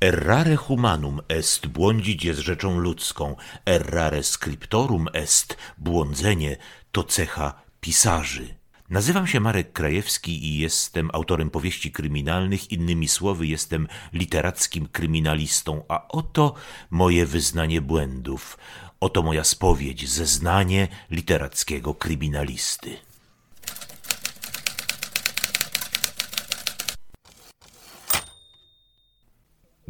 [0.00, 6.56] Errare humanum est, błądzić jest rzeczą ludzką, errare scriptorum est, błądzenie
[6.92, 8.54] to cecha pisarzy.
[8.90, 16.08] Nazywam się Marek Krajewski i jestem autorem powieści kryminalnych, innymi słowy jestem literackim kryminalistą, a
[16.08, 16.54] oto
[16.90, 18.58] moje wyznanie błędów,
[19.00, 23.07] oto moja spowiedź, zeznanie literackiego kryminalisty.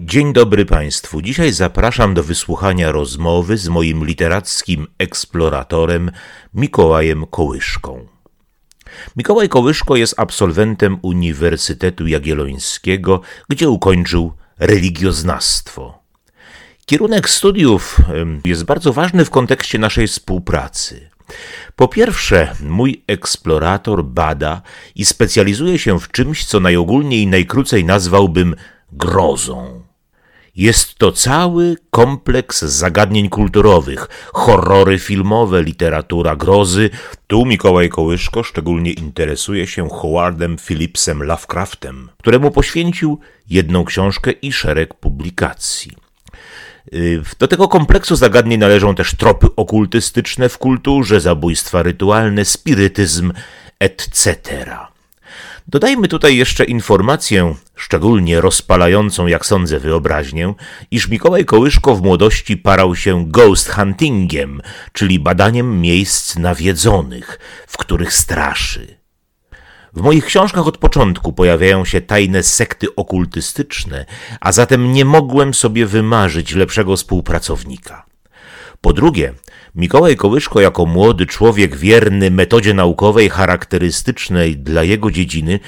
[0.00, 1.22] Dzień dobry Państwu.
[1.22, 6.10] Dzisiaj zapraszam do wysłuchania rozmowy z moim literackim eksploratorem
[6.54, 8.06] Mikołajem Kołyszką.
[9.16, 15.98] Mikołaj Kołyszko jest absolwentem Uniwersytetu Jagiellońskiego, gdzie ukończył religioznawstwo.
[16.86, 17.96] Kierunek studiów
[18.44, 21.10] jest bardzo ważny w kontekście naszej współpracy.
[21.76, 24.62] Po pierwsze, mój eksplorator bada
[24.94, 28.54] i specjalizuje się w czymś, co najogólniej i najkrócej nazwałbym
[28.92, 29.77] grozą.
[30.58, 36.90] Jest to cały kompleks zagadnień kulturowych, horrory filmowe, literatura grozy.
[37.26, 43.20] Tu Mikołaj Kołyszko szczególnie interesuje się Howardem Phillipsem Lovecraftem, któremu poświęcił
[43.50, 45.92] jedną książkę i szereg publikacji.
[46.94, 53.32] Y, do tego kompleksu zagadnień należą też tropy okultystyczne w kulturze, zabójstwa rytualne, spirytyzm,
[53.80, 54.36] etc.
[55.70, 60.54] Dodajmy tutaj jeszcze informację, szczególnie rozpalającą, jak sądzę, wyobraźnię,
[60.90, 64.62] iż Mikołaj Kołyszko w młodości parał się ghost huntingiem,
[64.92, 68.98] czyli badaniem miejsc nawiedzonych, w których straszy.
[69.92, 74.06] W moich książkach od początku pojawiają się tajne sekty okultystyczne,
[74.40, 78.06] a zatem nie mogłem sobie wymarzyć lepszego współpracownika.
[78.80, 79.34] Po drugie,
[79.74, 85.60] Mikołaj Kołyszko jako młody człowiek wierny metodzie naukowej charakterystycznej dla jego dziedziny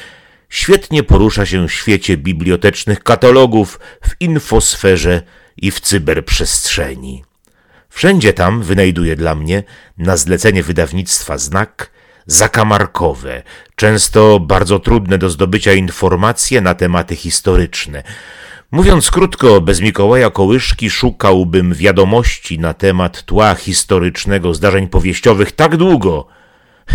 [0.49, 5.23] świetnie porusza się w świecie bibliotecznych katalogów, w infosferze
[5.57, 7.25] i w cyberprzestrzeni.
[7.89, 9.63] Wszędzie tam wynajduje dla mnie,
[9.99, 11.91] na zlecenie wydawnictwa Znak,
[12.27, 13.43] zakamarkowe,
[13.77, 18.03] często bardzo trudne do zdobycia informacje na tematy historyczne,
[18.73, 26.27] Mówiąc krótko, bez Mikołaja Kołyszki szukałbym wiadomości na temat tła historycznego zdarzeń powieściowych tak długo,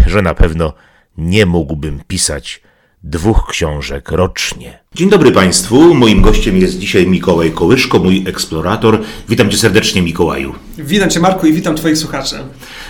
[0.08, 0.74] że na pewno
[1.18, 2.62] nie mógłbym pisać
[3.06, 4.80] dwóch książek rocznie.
[4.96, 5.96] Dzień dobry Państwu.
[5.96, 9.02] Moim gościem jest dzisiaj Mikołaj Kołyszko, mój eksplorator.
[9.30, 10.56] Witam Cię serdecznie, Mikołaju.
[10.78, 12.36] Witam Cię, Marku, i witam Twoich słuchaczy.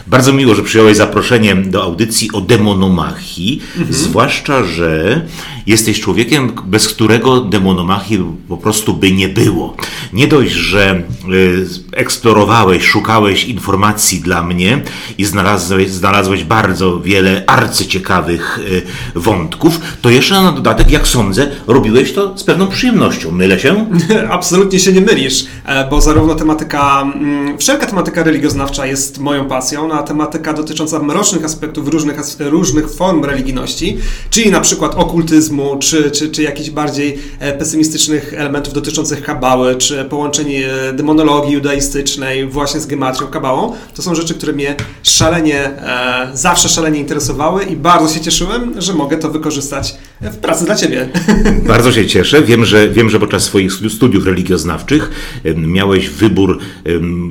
[0.07, 3.93] Bardzo miło, że przyjąłeś zaproszenie do audycji o demonomachii, mhm.
[3.93, 5.21] zwłaszcza, że
[5.67, 9.75] jesteś człowiekiem, bez którego demonomachii po prostu by nie było.
[10.13, 14.81] Nie dość, że y, eksplorowałeś, szukałeś informacji dla mnie
[15.17, 18.81] i znalazłeś, znalazłeś bardzo wiele arcyciekawych y,
[19.15, 23.31] wątków, to jeszcze na dodatek, jak sądzę, robiłeś to z pewną przyjemnością.
[23.31, 23.85] Mylę się?
[24.29, 29.91] Absolutnie się nie mylisz, e, bo zarówno tematyka, mm, wszelka tematyka religioznawcza jest moją pasją,
[29.93, 33.97] a tematyka dotycząca mrocznych aspektów różnych, różnych form religijności,
[34.29, 40.05] czyli na przykład okultyzmu, czy, czy, czy jakichś bardziej e, pesymistycznych elementów dotyczących kabały, czy
[40.05, 46.69] połączenie demonologii judaistycznej właśnie z gematrią, kabałą, to są rzeczy, które mnie szalenie, e, zawsze
[46.69, 51.09] szalenie interesowały i bardzo się cieszyłem, że mogę to wykorzystać w pracy dla Ciebie.
[51.67, 52.43] Bardzo się cieszę.
[52.43, 55.11] Wiem, że, wiem, że podczas swoich studiów religioznawczych
[55.55, 56.59] miałeś wybór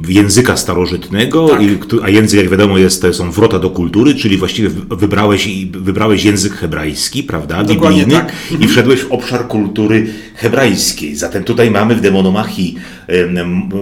[0.09, 1.61] języka starożytnego, tak.
[2.03, 6.53] a język, jak wiadomo, jest, to są wrota do kultury, czyli właściwie wybrałeś, wybrałeś język
[6.53, 8.33] hebrajski, prawda, Dokładnie biblijny, tak.
[8.61, 11.17] i wszedłeś w obszar kultury hebrajskiej.
[11.17, 12.77] Zatem tutaj mamy w demonomachii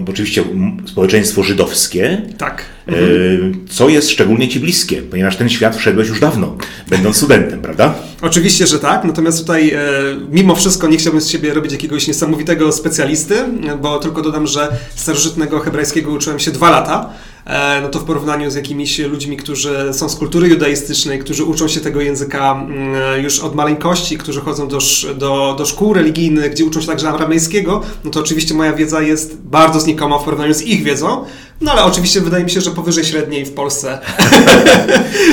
[0.09, 0.45] oczywiście
[0.87, 2.65] społeczeństwo żydowskie, tak.
[2.87, 3.67] Mhm.
[3.71, 6.57] co jest szczególnie Ci bliskie, ponieważ ten świat wszedłeś już dawno,
[6.89, 7.95] będąc studentem, prawda?
[8.23, 9.81] Oczywiście, że tak, natomiast tutaj e,
[10.31, 13.35] mimo wszystko nie chciałbym z siebie robić jakiegoś niesamowitego specjalisty,
[13.83, 17.32] bo tylko dodam, że starożytnego hebrajskiego uczyłem się dwa lata, E,
[17.83, 21.81] no to w porównaniu z jakimiś ludźmi, którzy są z kultury judaistycznej, którzy uczą się
[21.81, 24.79] tego języka mm, już od maleńkości, którzy chodzą do,
[25.15, 29.37] do, do szkół religijnych, gdzie uczą się także aramejskiego, no to oczywiście moja wiedza jest
[29.37, 31.25] bardzo znikoma w porównaniu z ich wiedzą,
[31.61, 33.99] no ale oczywiście wydaje mi się, że powyżej średniej w Polsce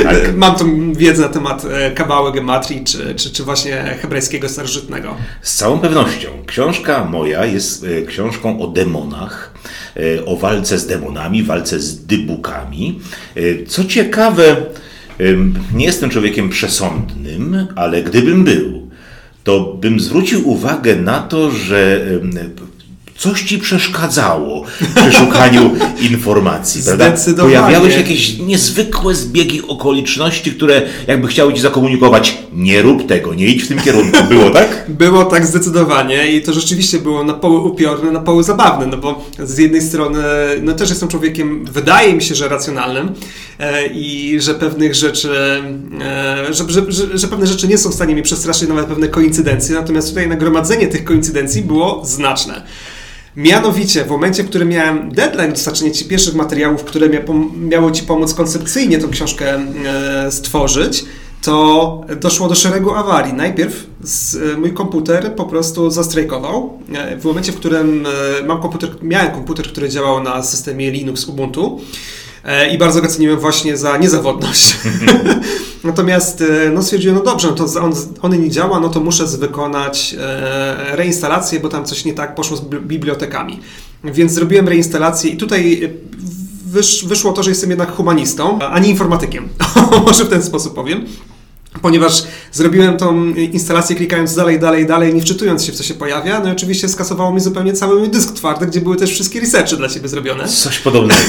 [0.08, 0.34] ale...
[0.44, 5.16] mam tą wiedzę na temat e, kabały, gematrii, czy, czy, czy właśnie hebrajskiego starożytnego.
[5.42, 6.30] Z całą pewnością.
[6.46, 9.70] Książka moja jest e, książką o demonach, e,
[10.26, 13.00] o walce z demonami, walce z dybukami.
[13.68, 14.56] Co ciekawe,
[15.74, 18.90] nie jestem człowiekiem przesądnym, ale gdybym był,
[19.44, 22.06] to bym zwrócił uwagę na to, że
[23.20, 24.64] coś ci przeszkadzało
[24.96, 25.72] przy szukaniu
[26.12, 27.08] informacji, prawda?
[27.08, 27.56] Zdecydowanie.
[27.56, 33.46] Pojawiały się jakieś niezwykłe zbiegi okoliczności, które jakby chciały ci zakomunikować, nie rób tego, nie
[33.46, 34.18] idź w tym kierunku.
[34.30, 34.86] Było tak?
[35.00, 39.26] Było tak zdecydowanie i to rzeczywiście było na poły upiorne, na poły zabawne, no bo
[39.40, 40.20] z jednej strony,
[40.62, 43.12] no też jestem człowiekiem, wydaje mi się, że racjonalnym
[43.60, 45.32] e, i że pewnych rzeczy,
[46.02, 49.08] e, że, że, że, że pewne rzeczy nie są w stanie mi przestraszyć, nawet pewne
[49.08, 52.64] koincydencje, natomiast tutaj nagromadzenie tych koincydencji było znaczne.
[53.40, 57.20] Mianowicie, w momencie, w którym miałem deadline dostarczenia Ci pierwszych materiałów, które mia
[57.58, 61.06] miały Ci pomóc koncepcyjnie tą książkę e, stworzyć,
[61.42, 63.34] to doszło do szeregu awarii.
[63.34, 63.86] Najpierw
[64.54, 66.80] e, mój komputer po prostu zastrajkował.
[66.94, 68.08] E, w momencie, w którym
[68.48, 71.80] mam komputer, miałem komputer, który działał na systemie Linux Ubuntu,
[72.72, 74.78] i bardzo go ceniłem właśnie za niezawodność.
[75.84, 76.44] Natomiast
[76.74, 80.16] no stwierdziłem, no dobrze, no to on, on nie działa, no to muszę wykonać
[80.92, 83.60] reinstalację, bo tam coś nie tak poszło z bibliotekami.
[84.04, 85.94] Więc zrobiłem reinstalację i tutaj
[86.66, 89.50] wysz, wyszło to, że jestem jednak humanistą, a nie informatykiem.
[90.06, 91.06] Może w ten sposób powiem
[91.82, 96.40] ponieważ zrobiłem tą instalację klikając dalej, dalej, dalej, nie wczytując się w co się pojawia,
[96.40, 99.78] no i oczywiście skasowało mi zupełnie cały mój dysk twardy, gdzie były też wszystkie researchy
[99.78, 100.48] dla Ciebie zrobione.
[100.48, 101.22] Coś podobnego.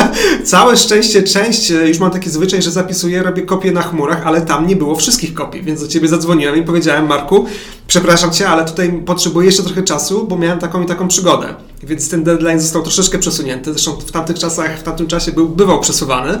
[0.44, 4.66] Całe szczęście, część, już mam taki zwyczaj, że zapisuję, robię kopie na chmurach, ale tam
[4.66, 7.46] nie było wszystkich kopii, więc do Ciebie zadzwoniłem i powiedziałem, Marku,
[7.86, 11.54] przepraszam Cię, ale tutaj potrzebuję jeszcze trochę czasu, bo miałem taką i taką przygodę.
[11.82, 15.80] Więc ten deadline został troszeczkę przesunięty, zresztą w tamtych czasach, w tamtym czasie był, bywał
[15.80, 16.38] przesuwany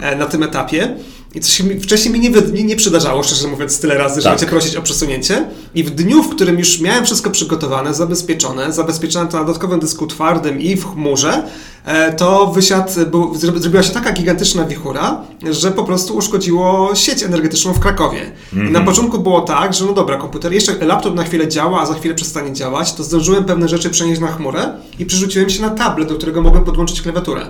[0.00, 0.96] e, na tym etapie.
[1.34, 4.22] I coś mi, wcześniej mi nie, nie, nie przydarzało, szczerze mówiąc, tyle razy, tak.
[4.22, 5.48] żeby cię prosić o przesunięcie.
[5.74, 10.06] I w dniu, w którym już miałem wszystko przygotowane, zabezpieczone, zabezpieczone to na dodatkowym dysku
[10.06, 11.42] twardym i w chmurze,
[11.84, 17.72] e, to wysiadł, był, zrobiła się taka gigantyczna wichura, że po prostu uszkodziło sieć energetyczną
[17.72, 18.20] w Krakowie.
[18.20, 18.68] Mm -hmm.
[18.68, 18.84] I na mhm.
[18.84, 22.14] początku było tak, że no dobra, komputer, jeszcze laptop na chwilę działa, a za chwilę
[22.14, 26.14] przestanie działać, to zdążyłem pewne rzeczy przenieść na chmurę i przerzuciłem się na tablet, do
[26.14, 27.46] którego mogłem podłączyć klawiaturę.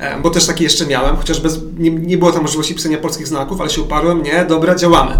[0.00, 3.26] E, bo też taki jeszcze miałem, chociaż bez, nie, nie było tam możliwości pisania polskich
[3.26, 5.18] znaków, ale się uparłem, nie, dobra, działamy.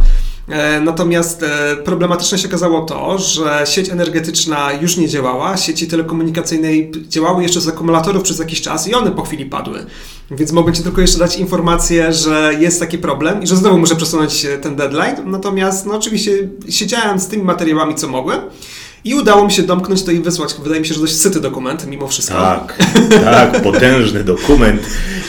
[0.49, 6.69] E, natomiast e, problematyczne się okazało to, że sieć energetyczna już nie działała, sieci telekomunikacyjne
[7.09, 9.87] działały jeszcze z akumulatorów przez jakiś czas i one po chwili padły.
[10.31, 13.97] Więc mogę Ci tylko jeszcze dać informację, że jest taki problem i że znowu muszę
[13.97, 15.17] przesunąć ten deadline.
[15.25, 16.33] Natomiast no, oczywiście
[16.69, 18.41] siedziałem z tymi materiałami, co mogłem.
[19.05, 20.55] I udało mi się domknąć to i wysłać.
[20.63, 22.35] Wydaje mi się, że dość syty dokument mimo wszystko.
[22.35, 22.79] Tak,
[23.25, 24.81] tak, potężny dokument,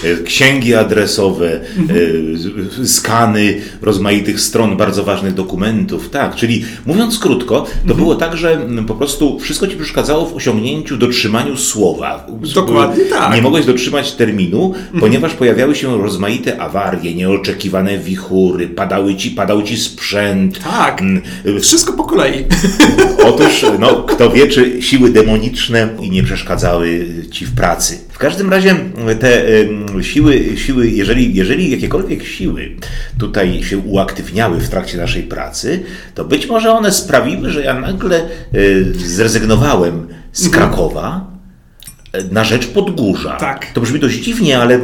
[0.03, 2.88] e, księgi adresowe, mhm.
[2.88, 6.09] skany rozmaitych stron bardzo ważnych dokumentów.
[6.09, 7.97] Tak, czyli mówiąc krótko, to mhm.
[7.97, 12.27] było tak, że po prostu wszystko ci przeszkadzało w osiągnięciu, dotrzymaniu słowa.
[12.53, 13.35] Dokładnie tak.
[13.35, 15.00] Nie mogłeś dotrzymać terminu, mhm.
[15.00, 20.59] ponieważ pojawiały się rozmaite awarie, nieoczekiwane wichury, padały ci, padał ci sprzęt.
[20.63, 21.03] Tak,
[21.62, 22.45] wszystko po kolei.
[23.25, 27.98] Otóż no, kto wie, czy siły demoniczne nie przeszkadzały ci w pracy.
[28.10, 28.75] W każdym razie
[29.19, 29.44] te
[30.02, 32.72] siły, siły jeżeli, jeżeli jakiekolwiek siły
[33.19, 35.84] tutaj się uaktywniały w trakcie naszej pracy,
[36.16, 38.28] to być może one sprawiły, że ja nagle e,
[38.94, 40.64] zrezygnowałem z mhm.
[40.64, 41.31] Krakowa
[42.31, 43.38] na rzecz Podgórza.
[43.38, 43.74] Tak.
[43.74, 44.80] To brzmi dość dziwnie, ale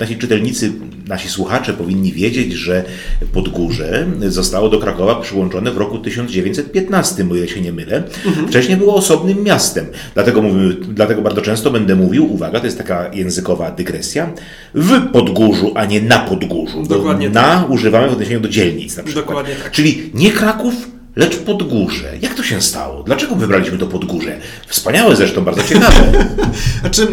[0.00, 0.72] nasi czytelnicy,
[1.08, 2.84] nasi słuchacze powinni wiedzieć, że
[3.32, 8.02] Podgórze zostało do Krakowa przyłączone w roku 1915, o ile się nie mylę.
[8.26, 8.48] Mhm.
[8.48, 9.86] Wcześniej było osobnym miastem.
[10.14, 14.32] Dlatego, mówimy, dlatego bardzo często będę mówił, uwaga, to jest taka językowa dygresja,
[14.74, 16.82] w Podgórzu, a nie na Podgórzu.
[16.82, 17.70] Dokładnie na tak.
[17.70, 19.26] używamy w odniesieniu do dzielnic na przykład.
[19.26, 19.70] Dokładnie tak.
[19.70, 20.74] Czyli nie Kraków,
[21.16, 22.12] lecz Podgórze.
[22.20, 23.02] Jak to się stało?
[23.02, 24.40] Dlaczego wybraliśmy to Podgórze?
[24.66, 26.26] Wspaniałe zresztą, bardzo ciekawe.
[26.80, 27.06] znaczy,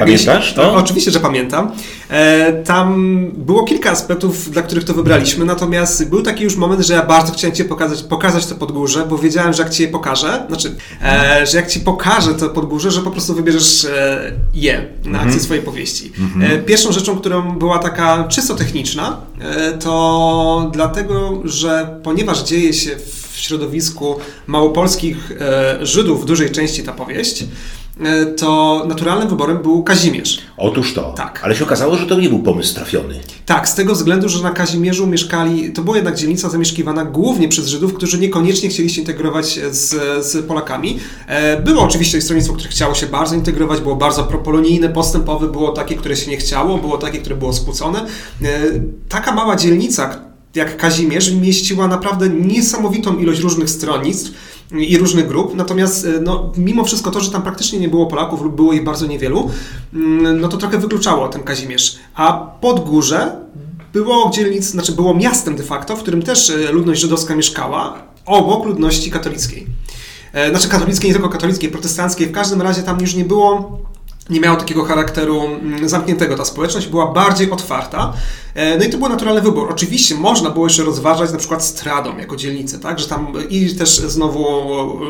[0.00, 0.74] tak Pamiętasz to?
[0.74, 1.70] Oczywiście, że pamiętam.
[2.08, 6.94] E, tam było kilka aspektów, dla których to wybraliśmy, natomiast był taki już moment, że
[6.94, 10.46] ja bardzo chciałem Ci pokazać, pokazać to Podgórze, bo wiedziałem, że jak Ci je pokażę,
[10.48, 15.18] znaczy, e, że jak Ci pokażę to Podgórze, że po prostu wybierzesz e, je na
[15.18, 15.40] akcję mhm.
[15.40, 16.12] swojej powieści.
[16.18, 16.64] Mhm.
[16.64, 19.20] pierwszą rzeczą, którą była taka czysto techniczna,
[19.80, 22.96] to dlatego, że ponieważ dzieje się
[23.32, 25.32] w środowisku małopolskich
[25.80, 27.85] Żydów w dużej części ta powieść, E,
[28.36, 30.38] to naturalnym wyborem był Kazimierz.
[30.56, 31.12] Otóż to.
[31.12, 31.40] Tak.
[31.44, 33.14] Ale się okazało, że to nie był pomysł trafiony.
[33.46, 37.66] Tak, z tego względu, że na Kazimierzu mieszkali, to była jednak dzielnica zamieszkiwana głównie przez
[37.66, 39.88] Żydów, którzy niekoniecznie chcieli się integrować z,
[40.26, 40.98] z Polakami.
[41.26, 45.96] E, było oczywiście stronnictwo, które chciało się bardzo integrować, było bardzo propolonijne, postępowe, było takie,
[45.96, 48.06] które się nie chciało, było takie, które było skłócone.
[48.42, 48.60] E,
[49.08, 50.20] taka mała dzielnica,
[50.54, 54.32] jak Kazimierz, mieściła naprawdę niesamowitą ilość różnych stronnictw
[54.70, 55.54] i różnych grup.
[55.54, 58.84] Natomiast e, no, mimo wszystko to, że tam praktycznie nie było Polaków lub było ich
[58.84, 59.50] bardzo niewielu,
[59.94, 61.98] mm, no to trochę wykluczało ten Kazimierz.
[62.14, 63.36] A Podgórze
[63.92, 68.66] było dzielnic, znaczy było miastem de facto, w którym też e, ludność żydowska mieszkała, obok
[68.66, 69.66] ludności katolickiej.
[70.32, 73.78] e, znaczy katolickiej, nie tylko katolickiej, protestanckiej, w każdym razie tam już nie było
[74.30, 76.36] nie miało takiego charakteru mm, zamkniętego.
[76.36, 78.12] Ta społeczność była bardziej otwarta.
[78.54, 79.68] E, no i to był naturalny wybór.
[79.70, 82.98] Oczywiście można było jeszcze rozważać na przykład Stradom jako dzielnicę, tak?
[82.98, 84.44] że tam i też znowu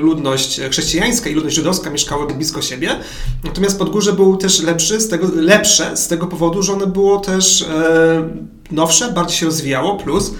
[0.01, 3.01] ludność chrześcijańska i ludność żydowska mieszkały blisko siebie.
[3.45, 7.63] Natomiast Podgórze był też lepszy z tego, lepsze z tego powodu, że ono było też
[7.63, 8.29] e,
[8.71, 10.33] nowsze, bardziej się rozwijało, plus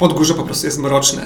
[0.00, 1.22] Podgórze po prostu jest mroczne.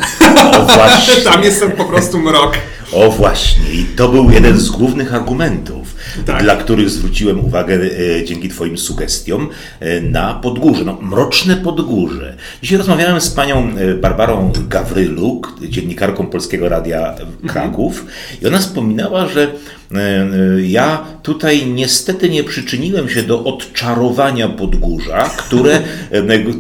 [0.53, 1.15] O właśnie.
[1.17, 2.59] Tam jest po prostu mrok.
[2.93, 6.43] O właśnie, i to był jeden z głównych argumentów, tak.
[6.43, 9.49] dla których zwróciłem uwagę e, dzięki Twoim sugestiom
[9.81, 10.85] e, na Podgórze.
[10.85, 12.37] No, mroczne Podgórze.
[12.63, 17.15] Dzisiaj rozmawiałem z panią e, Barbarą Gawryluk, dziennikarką Polskiego Radia
[17.47, 18.17] Kraków, mhm.
[18.43, 20.29] i ona wspominała, że e, e,
[20.63, 25.81] ja tutaj niestety nie przyczyniłem się do odczarowania Podgórza, które,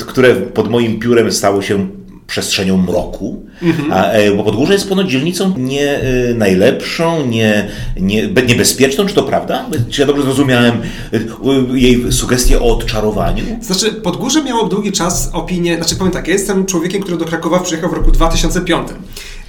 [0.06, 3.92] które pod moim piórem stało się przestrzenią mroku, mhm.
[3.92, 9.22] a, e, bo Podgórze jest ponoć dzielnicą nie e, najlepszą, nie, nie, niebezpieczną, czy to
[9.22, 9.66] prawda?
[9.90, 10.74] Czy ja dobrze zrozumiałem
[11.12, 11.18] e,
[11.78, 13.44] jej sugestie o odczarowaniu?
[13.60, 17.60] Znaczy, Podgórze miało długi czas opinię, znaczy powiem tak, ja jestem człowiekiem, który do Krakowa
[17.60, 18.88] przyjechał w roku 2005.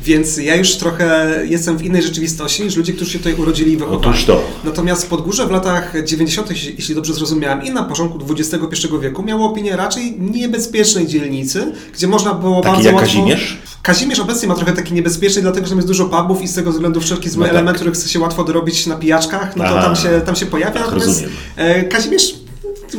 [0.06, 3.78] Więc ja już trochę jestem w innej rzeczywistości niż ludzie, którzy się tutaj urodzili i
[3.78, 4.02] wychowali.
[4.08, 4.44] Otóż to.
[4.64, 9.76] Natomiast Podgórze w latach 90., jeśli dobrze zrozumiałem, i na początku XXI wieku miało opinię
[9.76, 13.10] raczej niebezpiecznej dzielnicy, gdzie można było Taki bardzo jak łatwo...
[13.12, 13.58] Kazimierz?
[13.82, 16.72] Kazimierz obecnie ma trochę taki niebezpieczny, dlatego że tam jest dużo pubów i z tego
[16.72, 17.54] względu wszelki zły No tak.
[17.54, 19.84] element, który chce się łatwo dorobić na pijaczkach, no to Aha.
[19.84, 20.74] tam się, tam się pojawia.
[20.74, 21.32] Tak, Natomiast rozumiem.
[21.56, 22.34] e, Kazimierz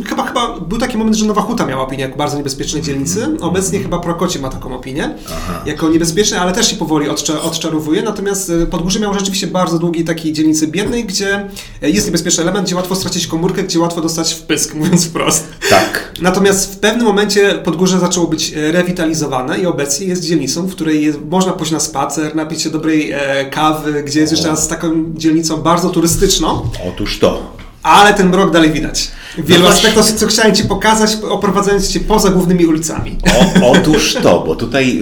[0.09, 3.37] Chyba, chyba był taki moment, że Nowa Huta miała opinię jako bardzo niebezpiecznej dzielnicy.
[3.41, 5.15] Obecnie chyba Prokocie ma taką opinię
[5.67, 8.03] jako niebezpiecznej, ale też się powoli odcza, odczarowuje.
[8.03, 11.49] Natomiast e, Podgórze miało rzeczywiście bardzo długiej takiej dzielnicy biednej, gdzie
[11.83, 15.49] e, jest niebezpieczny element, gdzie łatwo stracić komórkę, gdzie łatwo dostać wpysk, mówiąc wprost.
[15.71, 16.13] Tak.
[16.21, 21.05] Natomiast w pewnym momencie Podgórze zaczęło być e, rewitalizowane i obecnie jest dzielnicą, w której
[21.05, 25.05] jest, można pójść na spacer, napić się dobrej e, kawy, gdzie jest jeszcze raz taką
[25.15, 26.63] dzielnicą bardzo turystyczną.
[26.89, 27.66] Otóż to.
[27.87, 29.11] Ale ten mrok dalej widać.
[29.39, 33.17] Wielu No aspektów, co chciałem Ci pokazać, oprowadzając Cię poza głównymi ulicami.
[33.63, 35.01] O, otóż to, bo tutaj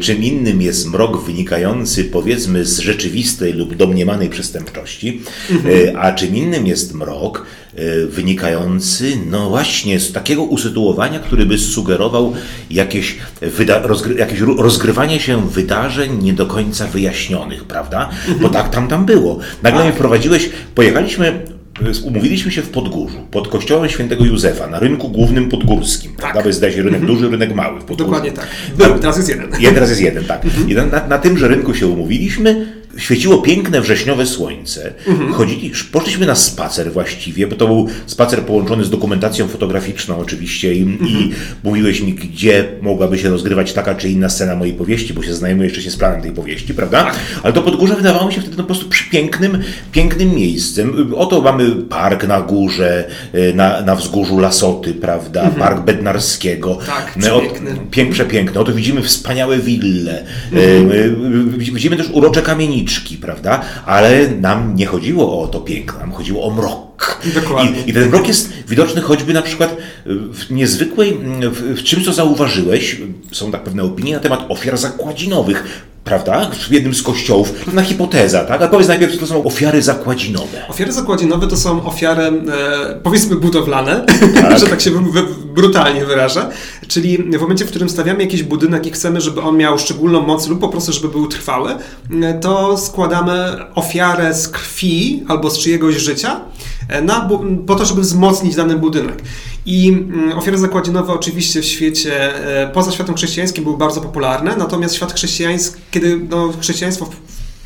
[0.00, 5.22] czym innym jest mrok wynikający powiedzmy z rzeczywistej lub domniemanej przestępczości,
[5.66, 7.46] y, a czym innym jest mrok
[7.78, 12.32] y, wynikający no właśnie z takiego usytuowania, który by sugerował
[12.70, 18.10] jakieś, wyda- rozgry- jakieś rozgrywanie się wydarzeń nie do końca wyjaśnionych, prawda?
[18.40, 19.38] Bo tak tam tam było.
[19.62, 21.55] Nagle mnie wprowadziłeś, pojechaliśmy
[22.04, 26.12] Umówiliśmy się w Podgórzu, pod kościołem świętego Józefa, na rynku głównym podgórskim.
[26.16, 26.40] Prawda?
[26.40, 28.04] Bo jest zdaje się rynek duży, rynek mały w Podgórzu.
[28.04, 28.46] Dokładnie tak.
[28.78, 29.50] Był, teraz jest jeden.
[29.60, 30.42] Jeden raz jest jeden, tak.
[30.68, 32.66] I na, na, na tymże rynku się umówiliśmy.
[32.98, 34.92] Świeciło piękne wrześniowe słońce.
[35.32, 40.80] Chodzili, poszliśmy na spacer właściwie, bo to był spacer połączony z dokumentacją fotograficzną oczywiście i,
[40.80, 41.32] i
[41.64, 45.68] mówiłeś mi, gdzie mogłaby się rozgrywać taka czy inna scena mojej powieści, bo się znajomuje
[45.68, 47.12] jeszcze się z planem tej powieści, prawda?
[47.42, 49.62] Ale to Podgórze wydawało mi się wtedy no, po prostu pięknym,
[49.92, 51.14] pięknym miejscem.
[51.16, 55.50] Oto mamy park na górze, y, na, na wzgórzu Lasoty, prawda?
[55.58, 56.78] Park Bednarskiego.
[56.86, 57.76] Tak, przepiękny.
[57.90, 58.60] Pięk, przepiękne.
[58.60, 60.24] Oto widzimy wspaniałe wille.
[60.52, 61.10] E, e,
[61.58, 62.42] Widzimy też urocze
[63.18, 63.62] prawda?
[63.86, 66.85] Ale nam nie chodziło o to piękno, nam chodziło o mrok.
[67.34, 67.82] Dokładnie.
[67.86, 69.76] I, I ten mrok jest widoczny choćby na przykład
[70.32, 71.18] w niezwykłej,
[71.50, 73.00] w, w czymś, co zauważyłeś,
[73.32, 75.86] są tak pewne opinie na temat ofiar zakładzinowych.
[76.06, 76.50] Prawda?
[76.50, 77.52] W jednym z kościołów.
[77.52, 78.60] Pewna hipoteza, tak?
[78.60, 80.68] Ale powiedz najpierw, co to są ofiary zakładzinowe.
[80.68, 84.06] Ofiary zakładzinowe to są ofiary, e, powiedzmy, budowlane,
[84.60, 84.90] że tak się
[85.54, 86.50] brutalnie wyrażę.
[86.88, 90.48] Czyli w momencie, w którym stawiamy jakiś budynek i chcemy, żeby on miał szczególną moc
[90.48, 91.70] lub po prostu, żeby był trwały,
[92.22, 96.40] e, to składamy ofiarę z krwi albo z czyjegoś życia
[97.02, 99.22] na, bu- po to, żeby wzmocnić dany budynek.
[99.66, 104.94] I mm, ofiary zakładzinowe oczywiście w świecie, e, poza światem chrześcijańskim były bardzo popularne, natomiast
[104.94, 107.08] świat chrześcijański, kiedy no, chrześcijaństwo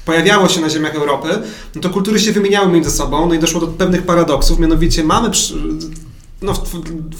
[0.04, 1.28] pojawiało się na ziemiach Europy,
[1.74, 5.30] no to kultury się wymieniały między sobą, no i doszło do pewnych paradoksów, mianowicie mamy
[5.30, 5.54] przy,
[6.42, 6.54] no,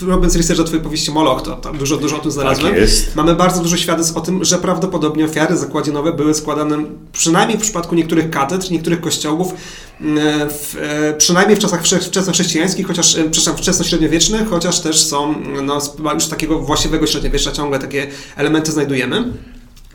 [0.06, 2.72] robiąc research o twojej powieści Moloch, to tam dużo, dużo o tym znalazłem.
[2.72, 3.16] Tak jest.
[3.16, 7.94] Mamy bardzo dużo świadectw o tym, że prawdopodobnie ofiary zakładzinowe były składane, przynajmniej w przypadku
[7.94, 9.54] niektórych katedr, niektórych kościołów,
[10.00, 10.18] m,
[10.50, 15.78] w, e, przynajmniej w czasach wcze- wczesnochrześcijańskich, chociaż, e, przepraszam, wczesnośredniowiecznych, chociaż też są no,
[16.14, 19.32] już takiego właściwego średniowiecza ciągle takie elementy znajdujemy.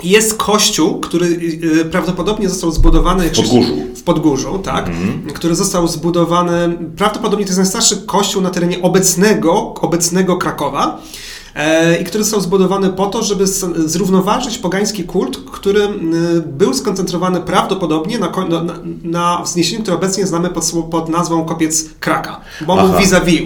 [0.03, 1.25] Jest kościół, który
[1.81, 3.29] y, prawdopodobnie został zbudowany...
[3.29, 3.75] W Podgórzu.
[3.95, 4.89] W Podgórzu, tak.
[5.33, 6.77] Który został zbudowany...
[6.97, 11.01] Prawdopodobnie to jest najstarszy kościół na terenie obecnego, obecnego Krakowa.
[11.55, 13.47] E, I który został zbudowany po to, żeby
[13.85, 15.87] zrównoważyć pogański kult, który y,
[16.41, 18.61] był skoncentrowany prawdopodobnie na, ko- na,
[19.03, 22.41] na wzniesieniu, które obecnie znamy pod, pod nazwą Kopiec Kraka.
[22.67, 23.41] Bo był vis-a-vis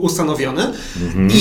[0.00, 0.62] ustanowiony.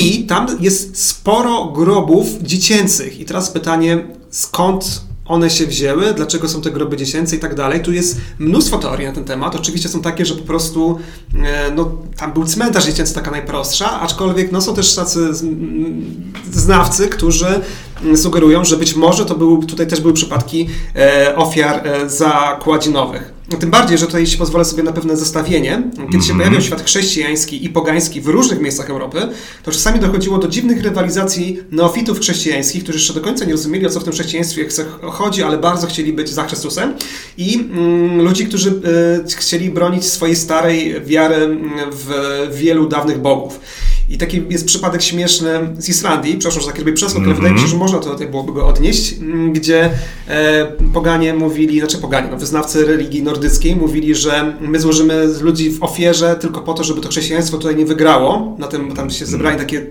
[0.04, 3.20] I tam jest sporo grobów dziecięcych.
[3.20, 7.82] I teraz pytanie, skąd one się wzięły, dlaczego są te groby dziecięce i tak dalej.
[7.82, 9.56] Tu jest mnóstwo teorii na ten temat.
[9.56, 11.00] Oczywiście są takie, że po prostu
[11.44, 15.30] e, no, tam był cmentarz dziecięcy, taka najprostsza, aczkolwiek no, są też tacy
[16.52, 17.62] znawcy, którzy
[18.16, 23.34] sugerują, że być może to był, tutaj też były przypadki e, ofiar e, zakładzinowych.
[23.60, 26.40] Tym bardziej, że tutaj, jeśli pozwolę sobie na pewne zestawienie, kiedy się mhm.
[26.40, 29.20] pojawiał świat chrześcijański i pogański w różnych miejscach Europy,
[29.64, 33.90] to czasami dochodziło do dziwnych rywalizacji neofitów chrześcijańskich, którzy jeszcze do końca nie rozumieli, o
[33.90, 34.68] co w tym chrześcijaństwie
[35.12, 36.94] chodzi, ale bardzo chcieli być za Chrystusem,
[37.38, 42.10] i mm, ludzi, którzy y, chcieli bronić swojej starej wiary mm, w
[42.54, 43.60] wielu dawnych bogów.
[44.10, 47.34] I taki jest przypadek śmieszny z Islandii, przepraszam, że tak robię przeskok, mm -hmm.
[47.34, 49.90] ale wydaje mi się, że można to tutaj byłoby go odnieść, mm, gdzie
[50.28, 55.84] e, poganie mówili, znaczy poganie, no, wyznawcy religii nordyckiej mówili, że my złożymy ludzi w
[55.84, 58.56] ofierze tylko po to, żeby to chrześcijaństwo tutaj nie wygrało.
[58.60, 59.68] Na tym tam się zebrali mm.
[59.68, 59.86] takie,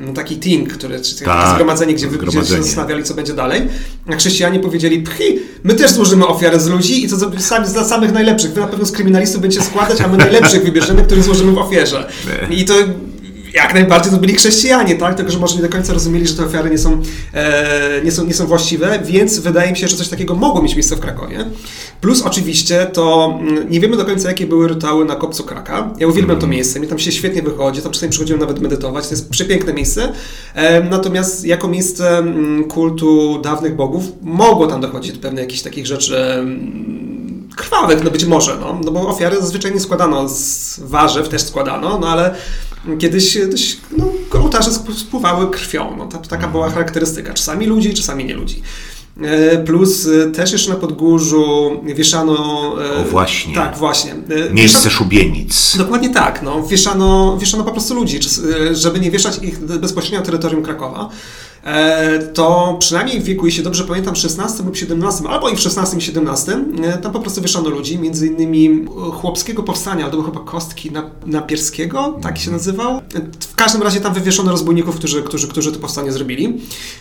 [0.00, 2.44] no, taki ting, który, czy tak, zgromadzenie, gdzie, zgromadzenie.
[2.44, 3.62] gdzie się zastanawiali, co będzie dalej.
[4.12, 8.12] A chrześcijanie powiedzieli, pchi, my też złożymy ofiarę z ludzi i to sami, dla samych
[8.12, 8.52] najlepszych.
[8.52, 12.10] Wy na pewno z kryminalistów będziecie składać, a my najlepszych wybierzemy, których złożymy w ofierze.
[12.50, 12.74] I to
[13.54, 15.14] jak najbardziej to byli chrześcijanie, tak?
[15.14, 17.02] Tylko, że może nie do końca rozumieli, że te ofiary nie są,
[17.34, 20.74] e, nie są, nie są właściwe, więc wydaje mi się, że coś takiego mogło mieć
[20.74, 21.44] miejsce w Krakowie.
[22.00, 25.94] Plus oczywiście to mm, nie wiemy do końca, jakie były rytuały na kopcu Kraka.
[25.98, 26.40] Ja uwielbiam mm.
[26.40, 29.74] to miejsce, mi tam się świetnie wychodzi, tam czasami przychodziłem nawet medytować, to jest przepiękne
[29.74, 30.12] miejsce.
[30.54, 35.86] E, natomiast jako miejsce mm, kultu dawnych bogów mogło tam dochodzić do pewnych jakichś takich
[35.86, 36.44] rzeczy
[37.58, 41.98] krwawych, no być może, no, no bo ofiary zazwyczaj nie składano z warzyw, też składano,
[41.98, 42.34] no ale
[42.98, 45.96] kiedyś dość, no, ołtarze spływały krwią.
[45.96, 47.34] No, ta, taka była charakterystyka.
[47.34, 48.62] Czasami ludzi, czasami nie ludzi.
[49.22, 52.34] E, plus e, też jeszcze na Podgórzu wieszano...
[52.84, 53.54] E, o właśnie.
[53.54, 54.14] Tak, właśnie.
[54.50, 55.76] Miejsce wieszano, szubienic.
[55.76, 56.42] Dokładnie tak.
[56.42, 58.18] No, wieszano, wieszano po prostu ludzi,
[58.72, 61.08] żeby nie wieszać ich bezpośrednio na terytorium Krakowa.
[61.64, 65.96] E, to przynajmniej w wieku, jeśli dobrze pamiętam, 16 lub 17, albo i w 16
[65.96, 70.40] i 17, e, tam po prostu wieszano ludzi, między innymi chłopskiego powstania, to był chyba
[70.40, 70.90] Kostki
[71.26, 73.00] Napierskiego, tak się nazywał.
[73.40, 76.60] W każdym razie tam wywieszono rozbójników, którzy, którzy, którzy to powstanie zrobili.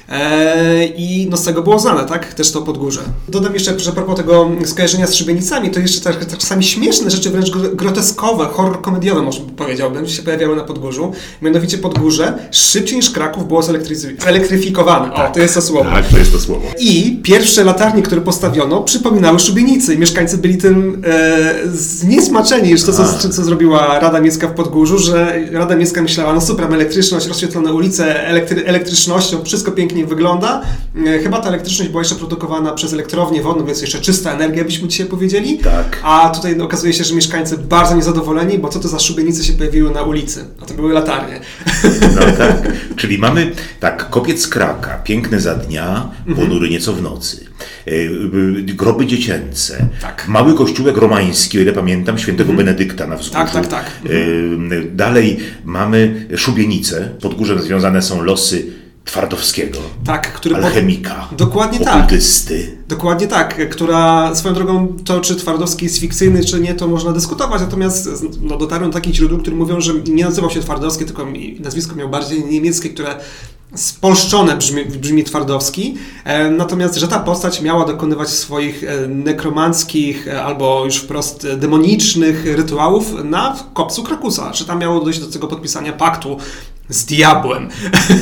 [0.09, 2.33] E, I no z tego było znane, tak?
[2.33, 3.01] Też to podgórze.
[3.27, 7.29] Dodam jeszcze, że propos tego skojarzenia z szybienicami, to jeszcze tak, tak czasami śmieszne rzeczy,
[7.29, 11.11] wręcz groteskowe, horror komediowe, może powiedziałbym, się pojawiały na podgórzu.
[11.41, 15.11] Mianowicie podgórze szybciej niż Kraków było zelektryzowane zelektryfikowane.
[15.15, 15.89] Tak, to jest to słowo.
[15.89, 16.67] Tak, to jest to słowo.
[16.79, 19.93] I pierwsze latarnie, które postawiono, przypominały szubienicy.
[19.93, 24.99] I mieszkańcy byli tym e, zniesmaczeni już to, co, co, zrobiła Rada Miejska w Podgórzu,
[24.99, 30.61] że Rada Miejska myślała, no super, elektryczność, rozświetlone ulice, elektry, elektrycznością, wszystko pięknie wygląda.
[31.05, 34.87] E, chyba ta elektryczność była jeszcze produkowana przez elektrownię wodną, więc jeszcze czysta energia, byśmy
[34.87, 35.57] dzisiaj powiedzieli.
[35.57, 35.99] Tak.
[36.03, 39.91] A tutaj okazuje się, że mieszkańcy bardzo niezadowoleni, bo co to za szubienice się pojawiły
[39.91, 40.45] na ulicy?
[40.61, 41.39] A to były latarnie.
[42.15, 42.57] No tak.
[42.95, 46.71] Czyli mamy tak, kopiec z Kraka, piękny za dnia, ponury mhm.
[46.71, 47.45] nieco w nocy.
[47.85, 47.91] E,
[48.75, 49.87] groby dziecięce.
[50.01, 50.25] Tak.
[50.27, 52.65] Mały kościółek romański, o ile pamiętam, świętego mhm.
[52.65, 53.33] Benedykta na wzgórzu.
[53.33, 53.85] Tak, tak, tak.
[54.05, 54.97] Mhm.
[54.97, 57.09] Dalej mamy szubienice.
[57.21, 58.65] Pod górzem związane są losy
[59.07, 59.79] Twardowskiego.
[60.05, 61.27] Tak, który alchemika.
[61.37, 62.67] Dokładnie okultysty.
[62.67, 62.87] tak.
[62.87, 67.61] Dokładnie tak, która swoją drogą to, czy Twardowski jest fikcyjny, czy nie, to można dyskutować,
[67.61, 68.09] natomiast
[68.41, 71.27] no, dotarłem do takich źródeł, które mówią, że nie nazywał się Twardowski, tylko
[71.59, 73.15] nazwisko miał bardziej niemieckie, które
[73.77, 80.43] spolszczone brzmi, brzmi Twardowski, e, natomiast, że ta postać miała dokonywać swoich e, nekromanckich e,
[80.43, 85.93] albo już wprost demonicznych rytuałów na kopcu Krakusa, że tam miało dojść do tego podpisania
[85.93, 86.37] paktu
[86.89, 87.69] z diabłem.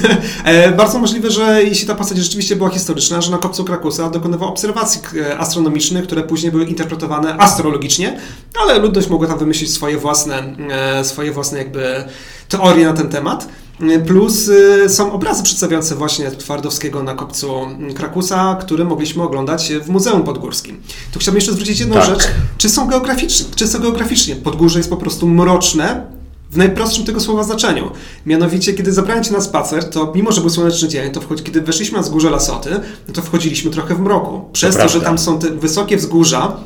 [0.77, 5.01] Bardzo możliwe, że jeśli ta postać rzeczywiście była historyczna, że na kopcu Krakusa dokonywał obserwacji
[5.37, 8.19] astronomicznych, które później były interpretowane astrologicznie,
[8.61, 10.55] ale ludność mogła tam wymyślić swoje własne,
[11.03, 12.03] swoje własne jakby
[12.49, 13.47] teorie na ten temat.
[14.07, 14.49] Plus
[14.87, 20.81] są obrazy przedstawiające właśnie Twardowskiego na kopcu Krakusa, które mogliśmy oglądać w Muzeum Podgórskim.
[21.13, 22.05] Tu chciałbym jeszcze zwrócić jedną tak.
[22.05, 22.27] rzecz.
[22.57, 23.45] Czy są geograficznie?
[23.55, 24.35] Czy są geograficznie?
[24.35, 26.05] Podgórze jest po prostu mroczne,
[26.51, 27.91] w najprostszym tego słowa znaczeniu.
[28.25, 31.61] Mianowicie, kiedy zabrałem cię na spacer, to mimo, że był słoneczny dzień, to wchodzi, kiedy
[31.61, 32.69] weszliśmy na wzgórze Lasoty,
[33.07, 34.41] no to wchodziliśmy trochę w mroku.
[34.53, 36.57] Przez to, to że tam są te wysokie wzgórza,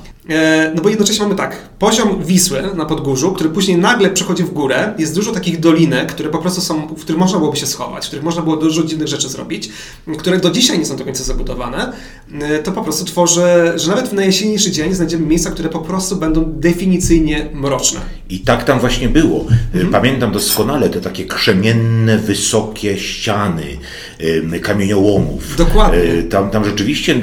[0.75, 4.93] no bo jednocześnie mamy tak, poziom Wisły na Podgórzu, który później nagle przechodzi w górę,
[4.97, 8.07] jest dużo takich dolinek, które po prostu są, w których można byłoby się schować, w
[8.07, 9.69] których można było dużo dziwnych rzeczy zrobić,
[10.17, 11.93] które do dzisiaj nie są do końca zabudowane,
[12.41, 13.41] e, to po prostu tworzy,
[13.75, 17.99] że nawet w najjaśniejszy dzień znajdziemy miejsca, które po prostu będą definicyjnie mroczne.
[18.29, 19.45] I tak tam właśnie było.
[19.73, 19.89] Mhm.
[19.91, 23.77] Pamiętam doskonale te takie krzemienne, wysokie ściany,
[24.62, 25.55] kamieniołomów.
[25.55, 25.99] Dokładnie.
[26.29, 27.15] Tam, tam rzeczywiście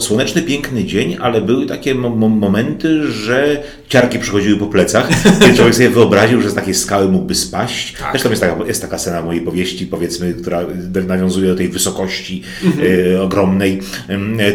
[0.00, 5.08] słoneczny, piękny dzień, ale były takie momenty, że ciarki przychodziły po plecach,
[5.40, 7.92] więc człowiek sobie wyobraził, że z takiej skały mógłby spaść.
[7.92, 8.10] Tak.
[8.10, 10.60] Zresztą jest taka, jest taka scena mojej powieści, powiedzmy, która
[11.06, 12.88] nawiązuje do tej wysokości mhm.
[13.14, 13.80] e, ogromnej.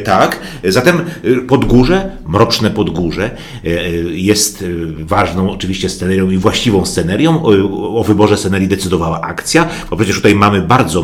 [0.04, 0.40] Tak.
[0.64, 1.02] Zatem
[1.48, 3.32] Podgórze, mroczne Podgórze
[4.12, 4.64] jest
[5.00, 7.44] ważną oczywiście scenerią i właściwą scenerią.
[7.44, 11.04] O, o wyborze scenerii decydowała akcja, bo przecież tutaj mamy bardzo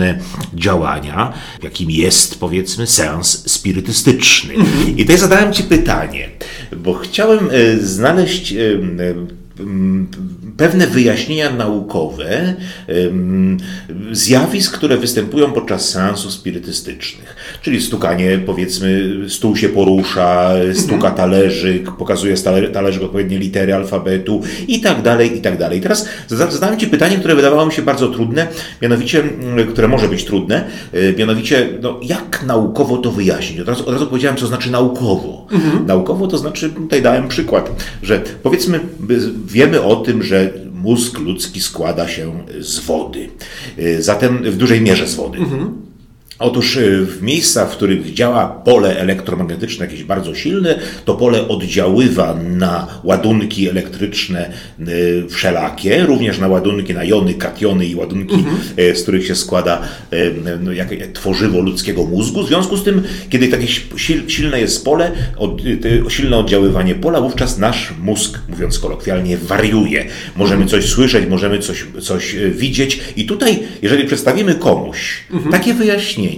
[0.00, 0.18] mroczne
[0.54, 1.32] działania,
[1.62, 4.54] jakim jest powiedzmy seans spirytystyczny.
[4.96, 6.28] I tutaj zadałem Ci pytanie,
[6.76, 8.54] bo chciałem znaleźć
[10.56, 12.54] pewne wyjaśnienia naukowe
[14.12, 17.36] zjawisk, które występują podczas seansów spirytystycznych.
[17.62, 21.14] Czyli stukanie, powiedzmy, stół się porusza, stuka mhm.
[21.14, 22.34] talerzyk, pokazuje
[22.72, 25.80] talerzyk odpowiednie litery alfabetu i tak dalej, i tak dalej.
[25.80, 28.46] Teraz zadałem Ci pytanie, które wydawało mi się bardzo trudne,
[28.82, 29.22] mianowicie,
[29.70, 33.60] które może być trudne, e, mianowicie, no, jak naukowo to wyjaśnić?
[33.60, 35.46] Od razu, od razu powiedziałem, co znaczy naukowo.
[35.52, 35.86] Mhm.
[35.86, 38.80] Naukowo to znaczy, tutaj dałem przykład, że powiedzmy,
[39.46, 43.28] wiemy o tym, że mózg ludzki składa się z wody.
[43.78, 45.38] Y, zatem w dużej mierze z wody.
[45.38, 45.89] Mhm.
[46.40, 52.34] Otóż y, w miejscach, w których działa pole elektromagnetyczne jakieś bardzo silne, to pole oddziaływa
[52.34, 54.50] na ładunki elektryczne
[54.88, 58.56] y, wszelakie, również na ładunki, na jony, kationy i ładunki, mhm.
[58.78, 59.82] Y, z których się składa
[60.60, 62.42] no, jak, tworzywo ludzkiego mózgu.
[62.42, 63.66] W związku z tym, kiedy takie
[64.28, 65.62] silne jest pole, od,
[66.08, 70.04] silne oddziaływanie pola, wówczas nasz mózg, mówiąc kolokwialnie, wariuje.
[70.36, 75.52] Możemy coś słyszeć, możemy coś, coś widzieć i tutaj, jeżeli przedstawimy komuś mhm.
[75.52, 76.29] takie wyjaśnienie,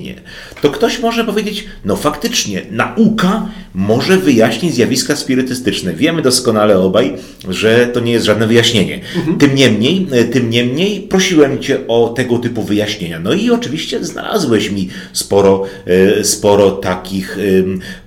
[0.62, 5.94] to ktoś może powiedzieć, no faktycznie, nauka może wyjaśnić zjawiska spirytystyczne.
[5.94, 7.16] Wiemy doskonale obaj,
[7.48, 9.00] że to nie jest żadne wyjaśnienie.
[9.16, 9.38] Mhm.
[9.38, 13.20] Tym niemniej, e, tym niemniej prosiłem Cię o tego typu wyjaśnienia.
[13.20, 17.38] No i oczywiście znalazłeś mi sporo, e, sporo takich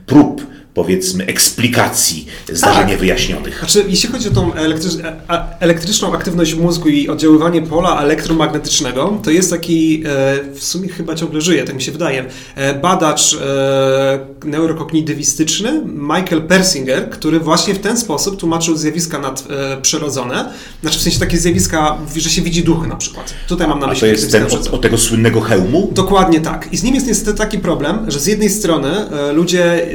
[0.06, 3.00] prób powiedzmy, eksplikacji zdarzeń tak.
[3.00, 3.60] wyjaśnionych.
[3.60, 4.52] Znaczy, jeśli chodzi o tą
[5.60, 11.42] elektryczną aktywność mózgu i oddziaływanie pola elektromagnetycznego, to jest taki, e, w sumie chyba ciągle
[11.42, 17.98] żyje, tak mi się wydaje, e, badacz e, neurokognitywistyczny Michael Persinger, który właśnie w ten
[17.98, 20.54] sposób tłumaczył zjawiska nadprzyrodzone.
[20.82, 23.34] Znaczy, w sensie takie zjawiska, że się widzi duchy na przykład.
[23.48, 24.00] Tutaj mam na myśli...
[24.00, 25.90] A to jest ten od, od tego słynnego hełmu?
[25.92, 26.68] Dokładnie tak.
[26.72, 28.90] I z nim jest niestety taki problem, że z jednej strony
[29.34, 29.88] ludzie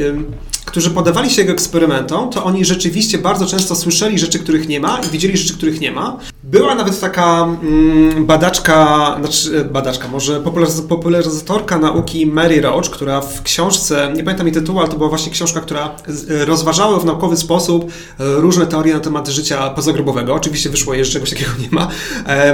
[0.70, 5.00] którzy podawali się jego eksperymentom, to oni rzeczywiście bardzo często słyszeli rzeczy, których nie ma
[5.08, 6.16] i widzieli rzeczy, których nie ma.
[6.44, 10.40] Była nawet taka mm, badaczka, znaczy e, badaczka, może
[10.88, 15.32] popularyzatorka nauki Mary Roach, która w książce, nie pamiętam jej tytułu, ale to była właśnie
[15.32, 15.94] książka, która
[16.30, 20.34] e, rozważała w naukowy sposób e, różne teorie na temat życia pozagrobowego.
[20.34, 21.88] Oczywiście wyszło jej, że czegoś takiego nie ma.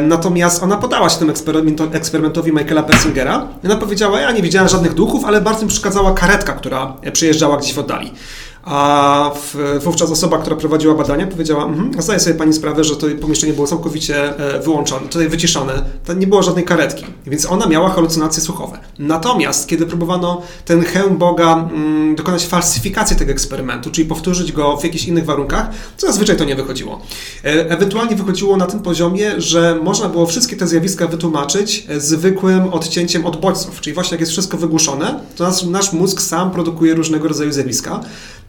[0.03, 1.33] Natomiast ona podała się temu
[1.93, 3.49] eksperymentowi Michaela Persingera.
[3.65, 7.75] Ona powiedziała, ja nie widziałem żadnych duchów, ale bardzo mi przeszkadzała karetka, która przejeżdżała gdzieś
[7.75, 8.06] w oddali.
[8.07, 8.19] nami.
[8.67, 9.31] A
[9.81, 13.67] wówczas osoba, która prowadziła badania, powiedziała: mhm, Zdaje sobie pani sprawę, że to pomieszczenie było
[13.67, 15.73] całkowicie e, wyłączone, tutaj wyciszone,
[16.05, 18.79] to nie było żadnej karetki, więc ona miała halucynacje słuchowe.
[18.99, 24.85] Natomiast, kiedy próbowano ten hełm Boga mm, dokonać falsyfikacji tego eksperymentu, czyli powtórzyć go w
[24.85, 27.01] jakichś innych warunkach, to zazwyczaj to nie wychodziło.
[27.45, 32.69] E, ewentualnie wychodziło na tym poziomie, że można było wszystkie te zjawiska wytłumaczyć e, zwykłym
[32.75, 36.95] odcięciem od bodźców, czyli właśnie jak jest wszystko wygłuszone, to nasz, nasz mózg sam produkuje
[36.95, 38.01] różnego rodzaju zjawiska.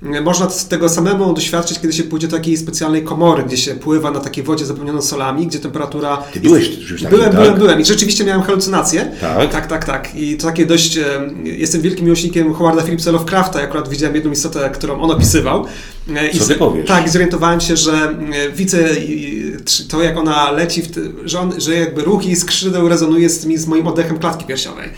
[0.02, 4.20] Można tego samemu doświadczyć, kiedy się pójdzie do takiej specjalnej komory, gdzie się pływa na
[4.20, 6.18] takiej wodzie zapełnioną solami, gdzie temperatura...
[6.34, 7.42] Ty byłeś już taki, Byłem, tak?
[7.42, 9.12] byłem, byłem i rzeczywiście miałem halucynacje.
[9.22, 9.52] Tak?
[9.52, 10.16] Tak, tak, tak.
[10.16, 11.00] I to takie dość...
[11.44, 15.66] Jestem wielkim miłośnikiem Howarda Phillipsa Lovecrafta, ja akurat widziałem jedną istotę, którą on opisywał.
[16.16, 16.88] E, I Co ty powiesz?
[16.88, 18.16] Tak, i zorientowałem się, że
[18.56, 18.78] widzę
[19.90, 20.82] to, jak ona leci,
[21.26, 24.90] że, on, że jakby ruch jej skrzydeł rezonuje z, z moim oddechem klatki piersiowej.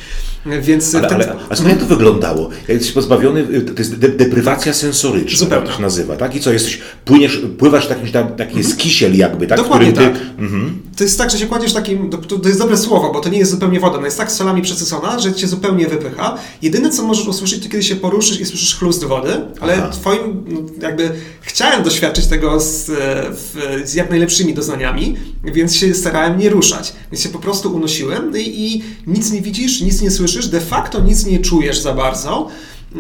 [0.62, 1.16] Więc ale, ten...
[1.16, 2.50] ale, a co jak to wyglądało?
[2.52, 5.62] Jak jesteś pozbawiony, to jest de deprywacja sensoryczna, Zupełnie.
[5.62, 6.36] tak to się nazywa, tak?
[6.36, 9.58] I co, jesteś, płyniesz, pływasz w takim, tam, taki jest kisiel jakby, tak?
[9.58, 10.00] Dokładnie ty...
[10.00, 10.16] tak.
[10.40, 10.80] Mhm.
[10.98, 13.52] To jest tak, że się kładziesz takim, to, jest dobre słowo, bo to nie jest
[13.52, 16.38] zupełnie woda, ona jest tak solami przesycona, że cię zupełnie wypycha.
[16.62, 19.90] Jedyne, co możesz usłyszeć, to kiedy się poruszysz i słyszysz chlust wody, ale Aha.
[19.90, 22.86] twoim, no, jakby, chciałem doświadczyć tego z,
[23.32, 26.94] w, z jak najlepszymi doznaniami, więc się starałem nie ruszać.
[27.12, 31.00] Więc się po prostu unosiłem i, i nic nie widzisz, nic nie słyszysz, de facto
[31.00, 32.48] nic nie czujesz za bardzo.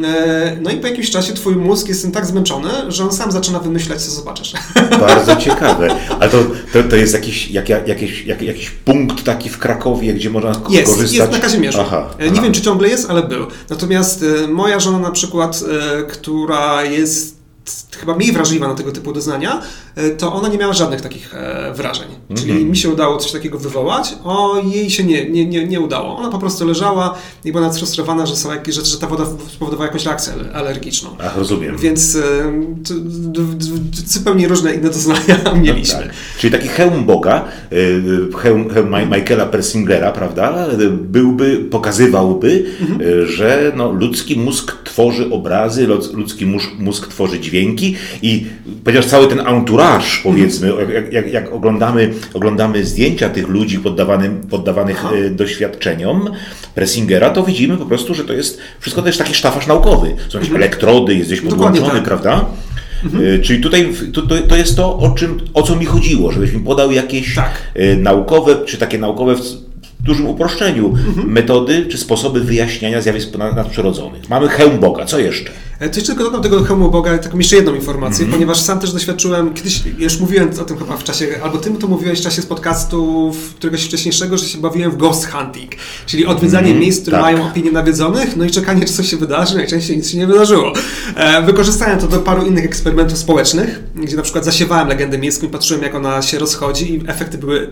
[0.04, 3.60] E, no i po jakimś czasie twój mózg jest tak zmęczony, że on sam zaczyna
[3.60, 4.54] wymyślać, co zobaczysz.
[5.08, 5.95] Bardzo ciekawe.
[6.19, 6.38] Ale to,
[6.73, 10.91] to, to jest jakiś, jak, jakiś, jak, jakiś punkt taki w Krakowie, gdzie można jest,
[10.91, 11.13] korzystać?
[11.13, 11.80] Jest, na Kazimierzu.
[11.82, 12.41] Aha, e, Nie aha.
[12.41, 13.47] wiem, czy ciągle jest, ale był.
[13.69, 15.63] Natomiast e, moja żona na przykład,
[16.10, 17.39] która jest
[17.99, 19.62] chyba mniej wrażliwa na tego typu doznania,
[20.17, 22.07] to ona nie miała żadnych takich e, wrażeń.
[22.38, 22.69] Czyli Mhm.
[22.69, 26.17] mi się udało coś takiego wywołać, o jej się nie, nie, nie, nie udało.
[26.17, 29.85] Ona po prostu leżała i była sfrustrowana, że, są jakieś, że, że ta woda spowodowała
[29.88, 31.09] jakąś reakcję ale- alergiczną.
[31.23, 31.77] Ach, rozumiem.
[31.77, 32.21] Więc e,
[34.05, 35.99] zupełnie różne inne doznania mieliśmy.
[35.99, 36.09] Tak.
[36.39, 37.45] Czyli taki hełm Boga,
[38.41, 43.27] hełm, hełm Ma- Michaela Persingera, prawda, byłby, pokazywałby, Mhm.
[43.27, 48.45] że no, ludzki mózg tworzy obrazy, ludzki- ludzki mózg, mózg tworzy dźwięki i
[48.83, 49.88] ponieważ cały ten entourage,
[50.23, 50.91] powiedzmy, Mhm.
[50.91, 56.30] jak, jak, jak oglądamy, oglądamy zdjęcia tych ludzi poddawanym, poddawanych y, doświadczeniom
[56.75, 60.15] Persingera, to widzimy po prostu, że to jest wszystko też taki sztafaż naukowy.
[60.30, 61.56] Są jakieś elektrody, jest gdzieś Mhm.
[61.62, 62.04] Podłączony, tak.
[62.04, 62.45] prawda?
[63.21, 66.60] Y, Czyli tutaj to, to, jest to, o, czym, o co mi chodziło, żebyś mi
[66.60, 67.52] podał jakieś Tak.
[67.80, 69.36] y, naukowe, czy takie naukowe
[69.99, 71.31] dużym uproszczeniu Mhm.
[71.31, 74.29] metody, czy sposoby wyjaśniania zjawisk nad- nadprzyrodzonych.
[74.29, 75.51] Mamy hełm Boga, co jeszcze?
[75.79, 78.31] E, To jeszcze tylko dodam tego hełmu Boga taką jeszcze jedną informację, Mhm.
[78.31, 81.88] ponieważ sam też doświadczyłem, kiedyś już mówiłem o tym chyba w czasie, albo tym to
[81.88, 85.71] mówiłeś w czasie z podcastu któregoś wcześniejszego, że się bawiłem w ghost hunting,
[86.05, 87.25] czyli odwiedzanie miejsc, które tak.
[87.25, 90.73] mają opinię nawiedzonych, no i czekanie, czy coś się wydarzy, najczęściej nic się nie wydarzyło.
[91.15, 95.49] E, Wykorzystałem to do paru innych eksperymentów społecznych, gdzie na przykład zasiewałem legendę miejską i
[95.49, 97.69] patrzyłem, jak ona się rozchodzi i efekty były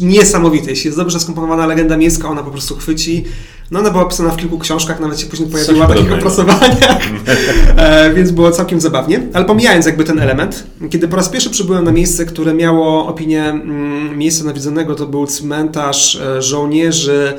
[0.00, 0.70] niesamowite.
[0.70, 3.24] Jeśli jest dobrze skomponowana legenda miejska, ona po prostu chwyci.
[3.70, 7.00] No ona była opisana w kilku książkach, nawet się później pojawiła w takich opracowaniach,
[7.76, 9.20] e, więc było całkiem zabawnie.
[9.32, 13.44] Ale pomijając jakby ten element, kiedy po raz pierwszy przybyłem na miejsce, które miało opinię
[13.44, 17.34] mm, miejsca nawiedzonego, to był cmentarz e, żołnierzy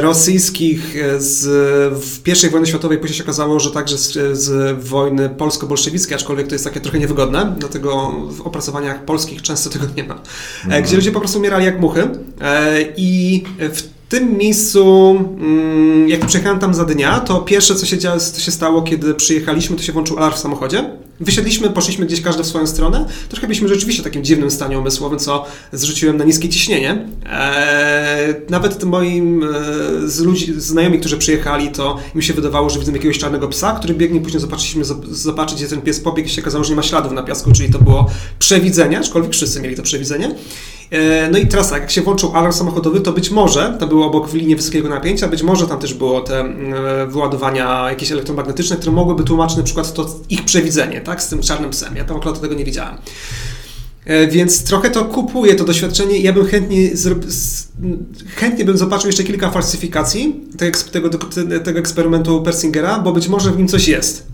[0.00, 1.44] rosyjskich e, z
[2.04, 6.54] w I wojny światowej, później się okazało, że także z, z wojny polsko-bolszewickiej, aczkolwiek to
[6.54, 10.18] jest takie trochę niewygodne, dlatego w opracowaniach polskich często tego nie ma,
[10.70, 12.08] e, gdzie ludzie po prostu umierali jak muchy.
[12.40, 17.98] E, i w tym miejscu, mm, jak przyjechałem tam za dnia, to pierwsze, co się,
[17.98, 21.03] dzia- co się stało, kiedy przyjechaliśmy, to się włączył alarm w samochodzie.
[21.20, 23.06] Wysiedliśmy, poszliśmy gdzieś każdy w swoją stronę.
[23.28, 27.08] Trochę byliśmy rzeczywiście w takim dziwnym stanie umysłowym, co zrzuciłem na niskie ciśnienie.
[27.30, 29.48] Eee, nawet moim e,
[30.08, 33.94] z ludzi, znajomi, którzy przyjechali, to im się wydawało, że widzą jakiegoś czarnego psa, który
[33.94, 34.20] biegnie.
[34.20, 37.12] Później zobaczyliśmy, zob- zobaczyć, gdzie ten pies pobiegł i się okazało, że nie ma śladów
[37.12, 40.34] na piasku, czyli to było przewidzenie, aczkolwiek wszyscy mieli to przewidzenie.
[40.90, 44.06] E, No i teraz tak, jak się włączył alarm samochodowy, to być może, to było
[44.06, 48.76] obok w linii wysokiego napięcia, być może tam też było te e, wyładowania jakieś elektromagnetyczne,
[48.76, 51.96] które mogłyby tłumaczyć na przykład to ich przewidzenie, tak, z tym czarnym psem.
[51.96, 52.94] Ja tam akurat tego nie widziałem.
[54.04, 56.90] E, Więc trochę to kupuję, to doświadczenie ja bym chętnie,
[58.36, 60.40] chętnie bym zobaczył jeszcze kilka falsyfikacji
[60.92, 61.10] tego,
[61.64, 64.26] tego, eksperymentu Persingera, bo być może w nim coś jest.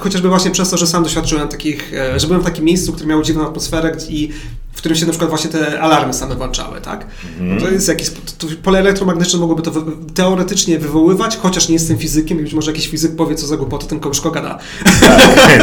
[0.00, 3.22] Chociażby właśnie przez to, że sam doświadczyłem takich, że byłem w takim miejscu, które miało
[3.22, 4.28] dziwną atmosferę i
[4.78, 7.06] w którym się na przykład właśnie te alarmy same włączały, tak?
[7.60, 9.72] To jest jakiś, to pole elektromagnetyczne mogłoby to
[10.14, 13.86] teoretycznie wywoływać, chociaż nie jestem fizykiem i być może jakiś fizyk powie, co za głupoty
[13.86, 14.58] ten kołyszko gada.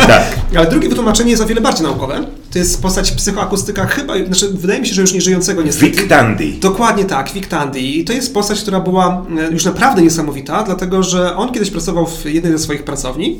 [0.07, 0.39] tak.
[0.57, 2.25] Ale drugie wytłumaczenie jest o wiele bardziej naukowe.
[2.51, 5.91] To jest postać psychoakustyka chyba, znaczy wydaje mi się, że już nie żyjącego niestety.
[5.91, 6.53] Vic Tandy.
[6.59, 7.79] Dokładnie tak, Vic Tandy.
[7.79, 12.07] I to jest postać, która była e, już naprawdę niesamowita, dlatego że on kiedyś pracował
[12.07, 13.39] w jednej ze swoich pracowni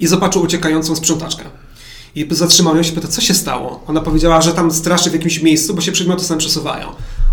[0.00, 1.44] i zobaczył uciekającą sprzątaczkę.
[2.14, 3.80] I zatrzymał ją się pyta, co się stało?
[3.86, 6.86] Ona powiedziała, że tam straszy w jakimś miejscu, bo się przedmioty same przesuwają.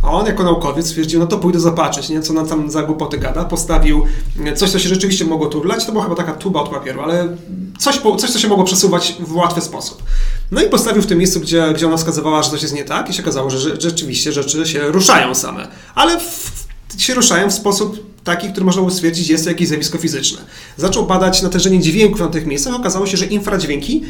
[0.03, 2.21] A on jako naukowiec stwierdził, no to pójdę zobaczyć, nie?
[2.21, 3.45] co ona tam za głupoty gada.
[3.45, 4.03] Postawił
[4.45, 5.85] e, coś, co się rzeczywiście mogło turlać.
[5.85, 7.37] To była chyba taka tuba od papieru, ale
[7.79, 10.03] coś, coś co się mogło przesuwać w łatwy sposób.
[10.51, 13.09] No i postawił w tym miejscu, gdzie, gdzie ona wskazywała, że coś jest nie tak
[13.09, 15.67] i się okazało, że rzeczywiście rzeczy się ruszają same.
[15.95, 16.51] Ale w,
[16.97, 20.41] się ruszają w sposób taki, który można było stwierdzić, jest jakieś zjawisko fizyczne.
[20.77, 24.03] Zaczął badać natężenie dźwięków na tych miejscach, okazało się, że infradźwięki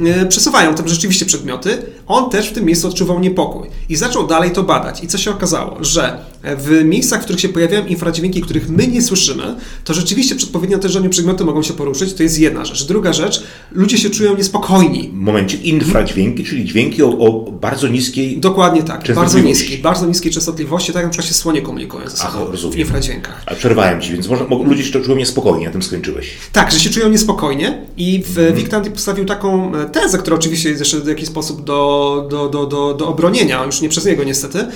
[0.00, 1.82] e, przesuwają tam rzeczywiście przedmioty.
[2.06, 5.04] On też w tym miejscu odczuwał niepokój i zaczął dalej to badać.
[5.04, 5.84] I co się okazało?
[5.84, 10.46] Że w miejscach, w których się pojawiają infradźwięki, których my nie słyszymy, to rzeczywiście przy
[10.46, 12.14] odpowiednim natężeniu przedmioty mogą się poruszyć.
[12.14, 12.86] To jest jedna rzecz.
[12.86, 15.08] Druga rzecz, ludzie się czują niespokojni.
[15.08, 18.38] W momencie infradźwięki, czyli dźwięki o, o bardzo niskiej...
[18.38, 22.24] Dokładnie tak, bardzo niskiej, bardzo niskiej częstotliwości, tak jak na przykład się słonie komunikują ze
[22.24, 22.78] Ach, sobą w rozumiem.
[22.78, 23.42] infradźwiękach.
[23.46, 26.30] A przerwałem ci, więc może, mo- ludzie się czują niespokojnie, na tym skończyłeś.
[26.52, 28.52] Tak, że się czują niespokojnie i w.
[28.54, 32.66] Wiktanti postawił taką e, tezę, która oczywiście jest jeszcze w jakiś sposób do, do, do,
[32.66, 34.66] do, do obronienia, już nie przez niego niestety,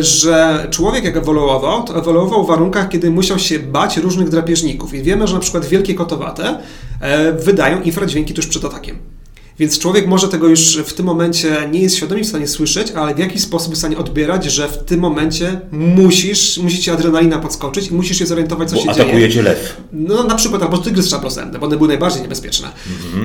[0.00, 5.02] że człowiek jak ewoluował, to ewoluował w warunkach, kiedy musiał się bać różnych drapieżników i
[5.02, 6.58] wiemy, że na przykład wielkie kotowate
[7.00, 8.96] e, wydają infradźwięki tuż przed atakiem.
[9.58, 13.14] Więc człowiek może tego już w tym momencie nie jest świadomie w stanie słyszeć, ale
[13.14, 17.88] w jakiś sposób w stanie odbierać, że w tym momencie musisz, musi ci adrenalina podskoczyć
[17.88, 19.30] i musisz się zorientować, co Bo się atakuje dzieje.
[19.30, 19.76] cię lew.
[19.92, 22.68] No na przykład albo tygrys szablozębny, bo one były najbardziej niebezpieczne.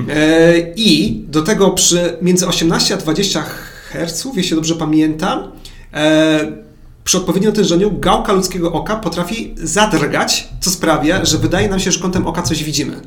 [0.08, 3.44] E, I do tego przy między 18 a 20
[3.92, 5.50] Hz, jeśli dobrze pamiętam,
[5.94, 6.67] e,
[7.08, 12.00] przy odpowiednim natężeniu gałka ludzkiego oka potrafi zadrgać, co sprawia, że wydaje nam się, że
[12.00, 13.00] kątem oka coś widzimy.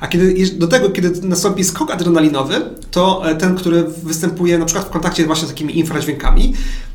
[0.00, 2.54] A kiedy do tego, kiedy nastąpi skok adrenalinowy,
[2.90, 6.54] to ten, który występuje na przykład w kontakcie właśnie z takimi infradźwiękami,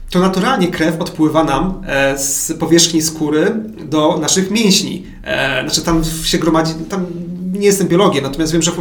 [0.10, 5.06] to naturalnie krew odpływa nam e, z powierzchni skóry do naszych mięśni.
[5.24, 7.06] E, znaczy tam się gromadzi, tam
[7.54, 8.72] nie jestem biologiem, natomiast wiem, że,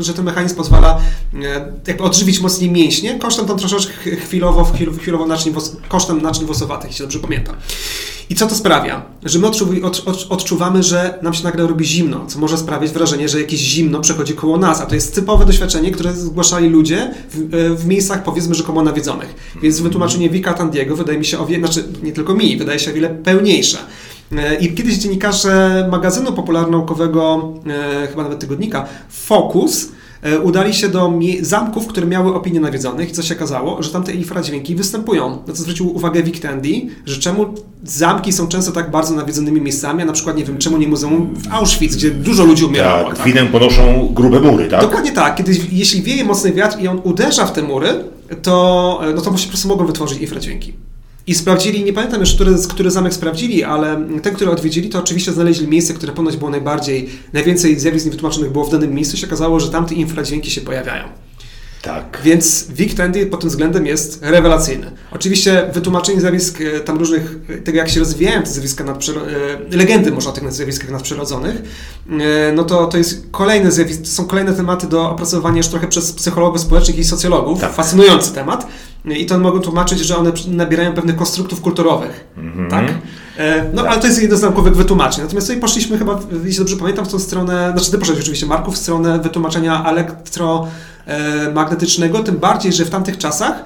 [0.00, 0.98] że ten mechanizm pozwala
[1.34, 5.54] e, jakby odżywić mocniej mięśnie, kosztem tam troszeczkę chwilowo, chwilowo naczyń,
[5.88, 7.56] kosztem naczyń włosowatych, jeśli dobrze pamiętam.
[8.30, 9.02] I co to sprawia?
[9.24, 9.46] Że my
[10.28, 14.34] odczuwamy, że nam się nagle robi zimno, co może sprawiać wrażenie, że jakieś zimno przechodzi
[14.34, 18.54] koło nas, a to jest typowe doświadczenie, które zgłaszali ludzie w, e, w miejscach powiedzmy
[18.54, 19.54] rzekomo nawiedzonych.
[19.62, 22.90] Więc wytłumaczenie Vika Tandiego wydaje mi się o wiele, znaczy nie tylko mi, wydaje się
[22.90, 23.78] o wiele pełniejsze.
[24.36, 29.88] E, I kiedyś dziennikarze magazynu popularno-naukowego, e, chyba nawet tygodnika, Focus,
[30.22, 34.02] E, udali się do zamków, które miały opinię nawiedzonych i co się okazało, że tam
[34.02, 35.38] te infradźwięki występują.
[35.46, 36.68] Na co zwrócił uwagę Vic Tandy,
[37.06, 37.46] że czemu
[37.84, 41.34] zamki są często tak bardzo nawiedzonymi miejscami, a na przykład nie wiem, czemu nie muzeum
[41.34, 43.08] w Auschwitz, gdzie dużo ludzi umierało.
[43.08, 43.26] Tak, tak?
[43.26, 44.80] winę ponoszą grube mury, tak?
[44.80, 45.34] Dokładnie tak.
[45.34, 48.04] Kiedy, jeśli wieje mocny wiatr i on uderza w te mury,
[48.42, 50.72] to, no to po prostu mogą wytworzyć infradźwięki.
[51.26, 55.32] I sprawdzili, nie pamiętam już, który, który zamek sprawdzili, ale ten, który odwiedzili, to oczywiście
[55.32, 59.16] znaleźli miejsce, które ponoć było najbardziej, najwięcej zjawisk niewytłumaczonych było w danym miejscu.
[59.16, 61.04] się okazało, że tam te infradźwięki się pojawiają.
[61.82, 62.18] Tak.
[62.24, 64.90] Więc Vic Tandy pod tym względem jest rewelacyjny.
[65.10, 69.32] Oczywiście wytłumaczenie zjawisk e, tam różnych, e, tego jak się rozwijają te zjawiska nadprzyrodzone,
[69.70, 71.62] legendy można o tych zjawiskach nadprzyrodzonych,
[72.10, 76.12] e, no to, to jest kolejne zjawisko, są kolejne tematy do opracowania już trochę przez
[76.12, 77.60] psychologów społecznych i socjologów.
[77.60, 77.72] Tak.
[77.72, 78.66] Fascynujący temat.
[79.04, 82.24] I to mogą tłumaczyć, że one nabierają pewnych konstruktów kulturowych.
[82.36, 82.70] Mm -hmm.
[82.70, 82.84] Tak?
[83.74, 83.92] No, tak.
[83.92, 85.24] ale to jest jedno z naukowych wytłumaczeń.
[85.24, 88.72] Natomiast tutaj poszliśmy chyba, jeśli dobrze pamiętam, w tą stronę, znaczy ty poszedłeś oczywiście, Marku,
[88.72, 89.84] w stronę wytłumaczenia
[91.06, 93.64] elektromagnetycznego, tym bardziej, że w tamtych czasach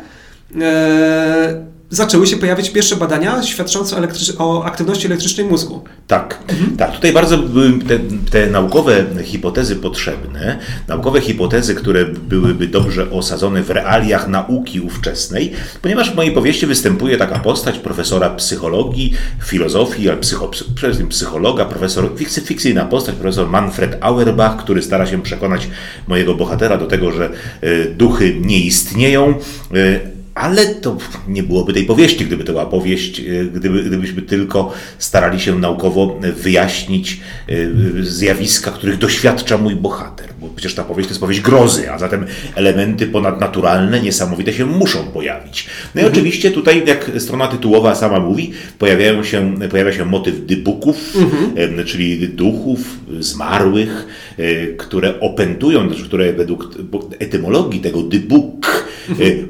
[0.60, 3.96] e, zaczęły się pojawiać pierwsze badania świadczące
[4.38, 5.84] o, o aktywności elektrycznej mózgu.
[6.06, 6.76] Tak, mhm.
[6.76, 6.92] tak.
[6.92, 7.98] Tutaj bardzo były te,
[8.30, 16.12] te, naukowe hipotezy potrzebne, naukowe hipotezy, które byłyby dobrze osadzone w realiach nauki ówczesnej, ponieważ
[16.12, 19.12] w mojej powieści występuje taka postać profesora psychologii,
[19.44, 22.10] filozofii, ale psycho, przede wszystkim psychologa, profesor,
[22.44, 25.68] fikcyjna postać, profesor Manfred Auerbach, który stara się przekonać
[26.08, 27.30] mojego bohatera do tego, że
[27.64, 29.34] y, duchy nie istnieją,
[29.74, 30.96] y, ale to
[31.28, 36.20] nie byłoby tej powieści, gdyby to była powieść, e, gdyby, gdybyśmy tylko starali się naukowo
[36.36, 37.54] wyjaśnić e,
[38.04, 40.28] zjawiska, których doświadcza mój bohater.
[40.40, 45.04] Bo przecież ta powieść to jest powieść grozy, a zatem elementy ponadnaturalne, niesamowite się muszą
[45.04, 45.66] pojawić.
[45.94, 46.12] No i mhm.
[46.12, 51.84] oczywiście tutaj, jak strona tytułowa sama mówi, pojawiają się, pojawia się motyw dybuków, mhm.
[51.86, 52.80] czyli duchów
[53.20, 54.06] zmarłych,
[54.38, 56.74] e, które opętują, znaczy, które według
[57.18, 58.86] etymologii tego dybuk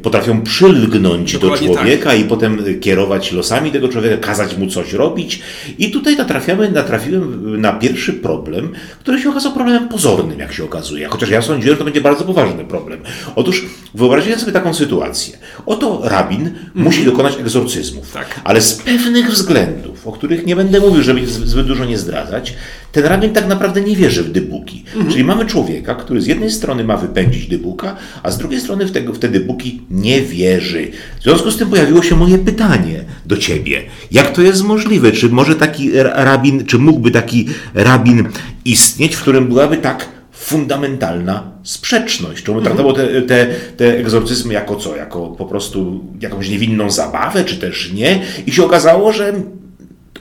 [0.02, 2.20] potrafią przy przylgnąć Dokładnie do człowieka tak.
[2.20, 5.42] i potem kierować losami tego człowieka, kazać mu coś robić.
[5.78, 11.08] I tutaj natrafiamy, natrafiłem na pierwszy problem, który się okazał problemem pozornym, jak się okazuje.
[11.08, 13.00] Chociaż ja sądziłem, że to będzie bardzo poważny problem.
[13.36, 15.38] Otóż wyobraźcie sobie taką sytuację.
[15.66, 16.56] Oto rabin mm.
[16.74, 18.40] musi dokonać egzorcyzmów, tak.
[18.44, 22.54] ale z pewnych względów, o których nie będę mówił, żeby zbyt dużo nie zdradzać,
[22.92, 24.84] ten rabin tak naprawdę nie wierzy w dybuki.
[24.94, 25.10] Mm.
[25.10, 28.92] Czyli mamy człowieka, który z jednej strony ma wypędzić dybuka, a z drugiej strony w
[28.92, 30.90] te, w te dybuki nie wierzy.
[31.20, 33.82] W związku z tym pojawiło się moje pytanie do ciebie.
[34.10, 35.12] Jak to jest możliwe?
[35.12, 38.28] Czy może taki rabin, czy mógłby taki rabin
[38.64, 42.42] istnieć, w którym byłaby tak fundamentalna sprzeczność.
[42.42, 42.76] Czy on mhm.
[42.76, 44.96] traktował te, te, te egzorcyzmy jako co?
[44.96, 48.22] Jako po prostu jakąś niewinną zabawę, czy też nie?
[48.46, 49.34] I się okazało, że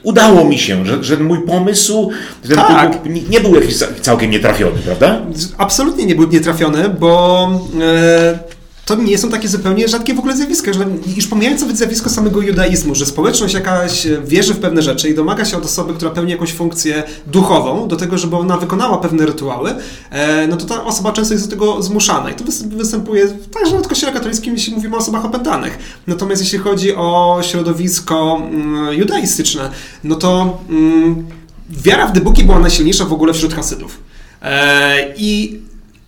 [0.06, 2.10] udało mi się, że, że mój pomysł
[2.48, 2.98] ten tak.
[3.30, 5.20] nie był jakiś całkiem nietrafiony, prawda?
[5.58, 8.38] Absolutnie nie był nietrafiony, bo e,
[8.86, 10.72] to nie są takie zupełnie rzadkie w ogóle zjawiska.
[10.72, 15.14] Że już pomijając nawet zjawisko samego judaizmu, że społeczność jakaś wierzy w pewne rzeczy i
[15.14, 19.26] domaga się od osoby, która pełni jakąś funkcję duchową, do tego, żeby ona wykonała pewne
[19.26, 19.74] rytuały,
[20.10, 22.30] e, no to ta osoba często jest do tego zmuszana.
[22.30, 25.78] I to występuje także w kościele katolickim, jeśli mówimy o osobach opętanych.
[26.06, 29.70] Natomiast jeśli chodzi o środowisko mm, judaistyczne,
[30.04, 31.26] no to mm,
[31.70, 34.00] wiara w dybuki była najsilniejsza w ogóle wśród hasydów.
[34.42, 35.60] E, I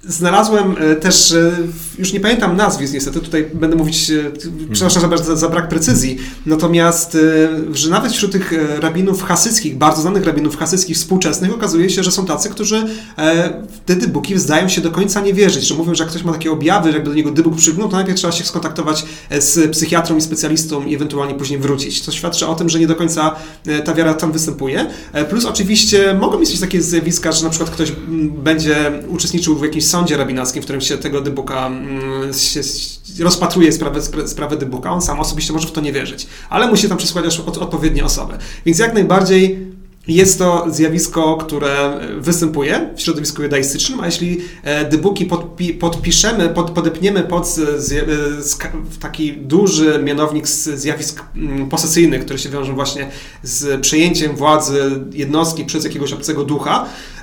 [0.08, 1.52] Znalazłem e, też, e,
[1.98, 4.30] już nie pamiętam nazwisk niestety, tutaj będę mówić, e,
[4.72, 7.16] przepraszam za, za, brak precyzji, natomiast,
[7.72, 12.26] że nawet wśród tych rabinów hasyckich, bardzo znanych rabinów hasyckich współczesnych, okazuje się, że są
[12.26, 12.84] tacy, którzy
[13.70, 16.32] w te dybuki zdają się do końca nie wierzyć, że mówią, że jak ktoś ma
[16.32, 19.04] takie objawy, jakby do niego dybuk przygnął, to najpierw trzeba się skontaktować
[19.38, 22.96] z psychiatrą i specjalistą i ewentualnie później wrócić, co świadczy o tym, że nie do
[22.96, 23.36] końca
[23.84, 24.86] ta wiara tam występuje.
[25.30, 27.92] Plus oczywiście mogą mieć takie zjawiska, że na przykład ktoś
[28.28, 31.70] będzie uczestniczył w jakimś sądzie rabinackim, w którym się tego dybuka
[32.32, 32.60] się
[33.24, 36.98] rozpatruje sprawę, sprawę dybuka, on sam osobiście może w to nie wierzyć, ale musi tam
[36.98, 38.38] przysłać od, odpowiednie osoby.
[38.66, 39.68] Więc jak najbardziej
[40.08, 46.70] Jest to zjawisko, które występuje w środowisku judaistycznym, a jeśli e, dopóki podpi podpiszemy, pod,
[46.70, 47.56] podepniemy pod
[49.00, 53.10] taki duży mianownik zjawisk mm, posesyjnych, które się wiążą właśnie
[53.42, 57.17] z przejęciem władzy jednostki przez jakiegoś obcego ducha, e,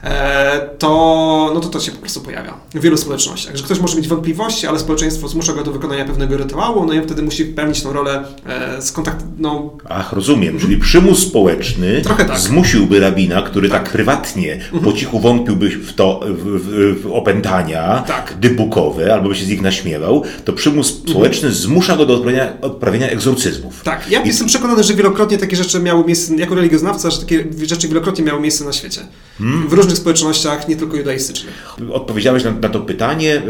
[0.80, 4.08] to, no to to się po prostu pojawia w wielu społecznościach, że ktoś może mieć
[4.08, 7.94] wątpliwości, ale społeczeństwo zmusza go do wykonania pewnego rytuału, no i wtedy musi pełnić tą
[7.94, 9.74] rolę e, z kontakt, no...
[9.90, 12.40] Ach, rozumiem, czyli przymus społeczny tak.
[12.40, 14.84] zmusiłby rabina, który tak, tak prywatnie mhm.
[14.84, 18.34] po cichu wątpiłby w to, w, w, w opętania tak.
[18.40, 21.10] dybukowe, albo by się z nich naśmiewał, to przymus mhm.
[21.10, 23.84] społeczny zmusza go do odprawienia, odprawienia egzorcyzmów.
[23.84, 24.28] Tak, ja I...
[24.28, 28.42] jestem przekonany, że wielokrotnie takie rzeczy miały miejsce, jako religioznawca, że takie rzeczy wielokrotnie miały
[28.42, 29.02] miejsce na świecie.
[29.40, 31.76] W różnych społecznościach, nie tylko judaistycznych.
[31.92, 33.42] Odpowiedziałeś na, na to pytanie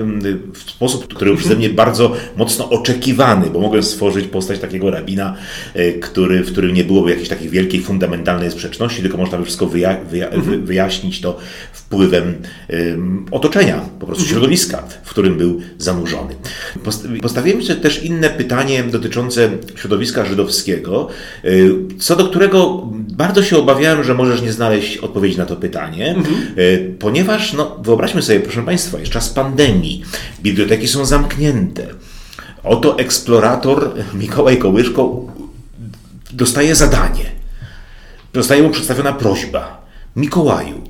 [0.54, 5.36] w sposób, który był przeze mnie bardzo mocno oczekiwany, bo mogłem stworzyć postać takiego rabina,
[5.74, 9.66] e, który, w którym nie byłoby jakiejś takiej wielkiej, fundamentalnej sprzeczności, tylko można by wszystko
[9.66, 10.66] wyja wyja mhm.
[10.66, 11.38] wyjaśnić to
[11.74, 12.36] wpływem
[12.70, 14.30] um, otoczenia, po prostu mhm.
[14.30, 16.36] środowiska, w którym był zanurzony.
[17.22, 21.08] Postawiłem jeszcze też inne pytanie dotyczące środowiska żydowskiego,
[21.44, 21.50] e,
[22.00, 26.36] co do którego bardzo się obawiałem, że możesz nie znaleźć odpowiedzi na to pytanie, mhm.
[26.36, 30.04] E, ponieważ, no, wyobraźmy sobie, proszę Państwa, jest czas pandemii,
[30.42, 31.88] biblioteki są zamknięte.
[32.64, 35.26] Oto eksplorator Mikołaj Kołyszko
[36.32, 37.26] dostaje zadanie.
[38.34, 39.86] Zostaje mu przedstawiona prośba.
[40.16, 40.82] Mikołaju,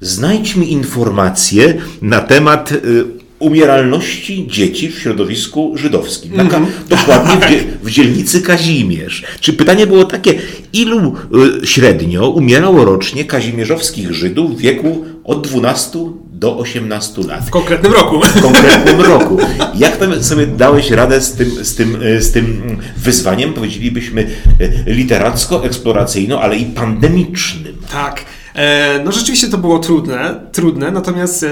[0.00, 6.32] znajdź mi informacje na temat y, umieralności dzieci w środowisku żydowskim.
[6.32, 6.88] Taka, mm -hmm.
[6.96, 9.24] Dokładnie w, w, dzielnicy Kazimierz.
[9.40, 10.34] Czy pytanie było takie,
[10.72, 11.14] ilu
[11.62, 15.98] y, średnio umierało rocznie kazimierzowskich Żydów w wieku od 12
[16.32, 17.44] do 18 lat.
[17.44, 18.20] W konkretnym roku.
[18.20, 19.38] W konkretnym roku.
[19.74, 24.26] Jak sobie dałeś radę z tym, z tym, z tym wyzwaniem, powiedzielibyśmy,
[24.60, 27.76] e, literacko-eksploracyjną, ale i pandemicznym?
[27.92, 28.24] Tak.
[28.54, 31.48] E, no rzeczywiście to było trudne, trudne, natomiast e,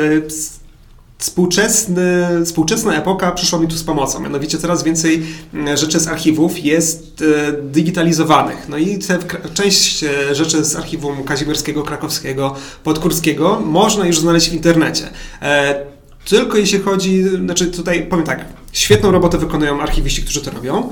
[1.18, 4.20] Współczesny, współczesna epoka przyszła mi tu z pomocą.
[4.20, 5.22] Mianowicie coraz więcej
[5.54, 8.68] mm, rzeczy z archiwów jest e, digitalizowanych.
[8.68, 9.18] No i te,
[9.54, 12.54] część e, rzeczy z archiwum kazimierskiego, krakowskiego,
[12.84, 15.10] podkurskiego można już znaleźć w internecie.
[15.42, 15.84] E,
[16.24, 20.90] tylko jeśli chodzi, znaczy tutaj powiem tak, świetną robotę wykonują archiwiści, którzy to robią.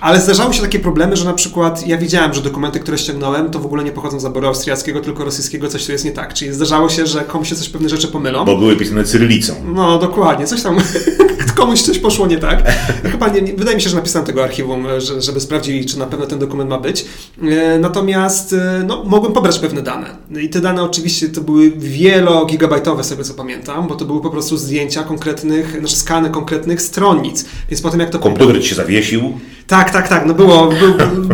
[0.00, 3.58] Ale zdarzały się takie problemy, że na przykład ja widziałem, że dokumenty, które ściągnąłem, to
[3.58, 6.34] w ogóle nie pochodzą z zaboru austriackiego, tylko rosyjskiego, coś tu jest nie tak.
[6.34, 8.44] Czyli zdarzało się, że komuś się coś pewne rzeczy pomylą.
[8.44, 9.54] Bo były pisane cyrylicą.
[9.74, 10.76] No, dokładnie, coś tam,
[11.54, 12.72] komuś coś poszło nie tak.
[13.02, 16.26] Chyba nie, wydaje mi się, że napisałem tego archiwum, że, żeby sprawdzili, czy na pewno
[16.26, 17.04] ten dokument ma być.
[17.42, 20.06] E, natomiast e, no, mogłem pobrać pewne dane.
[20.42, 24.56] I te dane oczywiście to były wielogigabajtowe, sobie co pamiętam, bo to były po prostu
[24.56, 27.44] zdjęcia konkretnych, znaczy skany konkretnych stronnic.
[27.70, 28.18] Więc potem jak to...
[28.18, 29.38] Komputer ci się zawiesił.
[29.66, 30.26] Tak, tak, tak.
[30.26, 30.70] No było,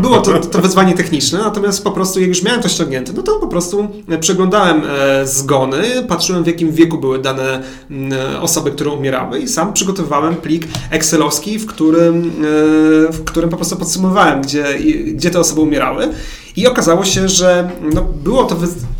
[0.03, 3.39] było to, to wyzwanie techniczne, natomiast po prostu jak już miałem to ściągnięte, no to
[3.39, 3.89] po prostu
[4.20, 7.62] przeglądałem e, zgony, patrzyłem w jakim wieku były dane
[8.41, 12.33] osoby, które umierały i sam przygotowywałem plik excelowski, w którym,
[13.09, 14.64] e, w którym po prostu podsumowałem, gdzie,
[15.07, 16.09] gdzie te osoby umierały.
[16.57, 18.57] I okazało się, że no, było to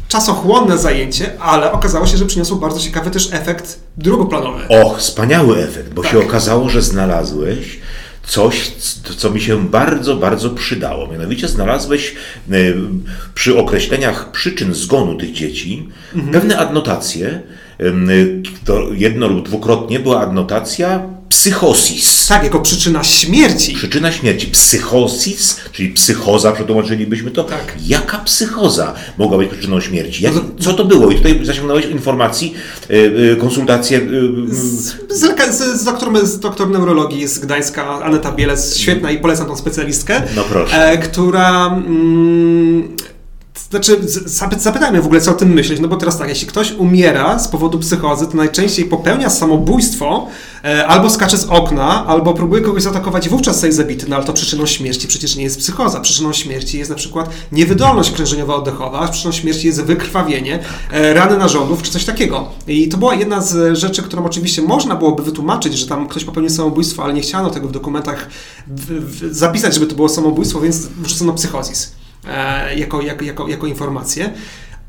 [0.09, 4.68] czasochłonne zajęcie, ale okazało się, że przyniosło bardzo ciekawy też efekt drugoplanowy.
[4.68, 6.11] Och, wspaniały efekt, bo tak.
[6.11, 7.81] się okazało, że znalazłeś
[8.31, 8.70] coś,
[9.16, 11.09] co mi się bardzo, bardzo przydało.
[11.09, 12.14] Mianowicie znalazłeś
[12.51, 12.55] e,
[13.35, 16.33] przy określeniach przyczyn zgonu tych dzieci mhm.
[16.33, 17.43] pewne adnotacje.
[18.64, 22.26] To jedno lub dwukrotnie była adnotacja psychosis.
[22.26, 23.74] Tak, jako przyczyna śmierci.
[23.74, 24.47] Przyczyna śmierci.
[24.47, 27.45] Psychosis, czyli psychoza, przetłumaczylibyśmy to.
[27.45, 27.74] Tak.
[27.87, 30.24] Jaka psychoza mogła być przyczyną śmierci?
[30.24, 31.11] Jak, co to było?
[31.11, 32.55] I tutaj zasięgnąłeś informacji,
[32.91, 33.99] e, e, konsultacje.
[33.99, 34.01] E,
[34.55, 39.57] z, z, z, doktor, z doktor neurologii z Gdańska, Aneta Bielec, świetna i polecam tą
[39.57, 40.22] specjalistkę.
[40.37, 40.99] No proszę.
[40.99, 41.66] która.
[41.66, 42.97] Mm,
[43.71, 44.01] znaczy,
[44.59, 47.49] zapytajmy w ogóle, co o tym myśleć, no bo teraz tak, jeśli ktoś umiera z
[47.49, 50.27] powodu psychozy, to najczęściej popełnia samobójstwo,
[50.65, 54.25] e, albo skacze z okna, albo próbuje kogoś zaatakować i wówczas zostaje zabity, no ale
[54.25, 56.01] to przyczyną śmierci przecież nie jest psychoza.
[56.01, 60.59] Przyczyną śmierci jest na przykład niewydolność krężeniowa oddechowa, przyczyną śmierci jest wykrwawienie,
[60.93, 62.49] e, rany narządów, czy coś takiego.
[62.67, 66.51] I to była jedna z rzeczy, którą oczywiście można byłoby wytłumaczyć, że tam ktoś popełnił
[66.51, 68.29] samobójstwo, ale nie chciano tego w dokumentach
[69.31, 72.00] zapisać, żeby to było samobójstwo, więc wrzucono psychozis.
[72.29, 74.33] E, jako, jako, jako, jako informację.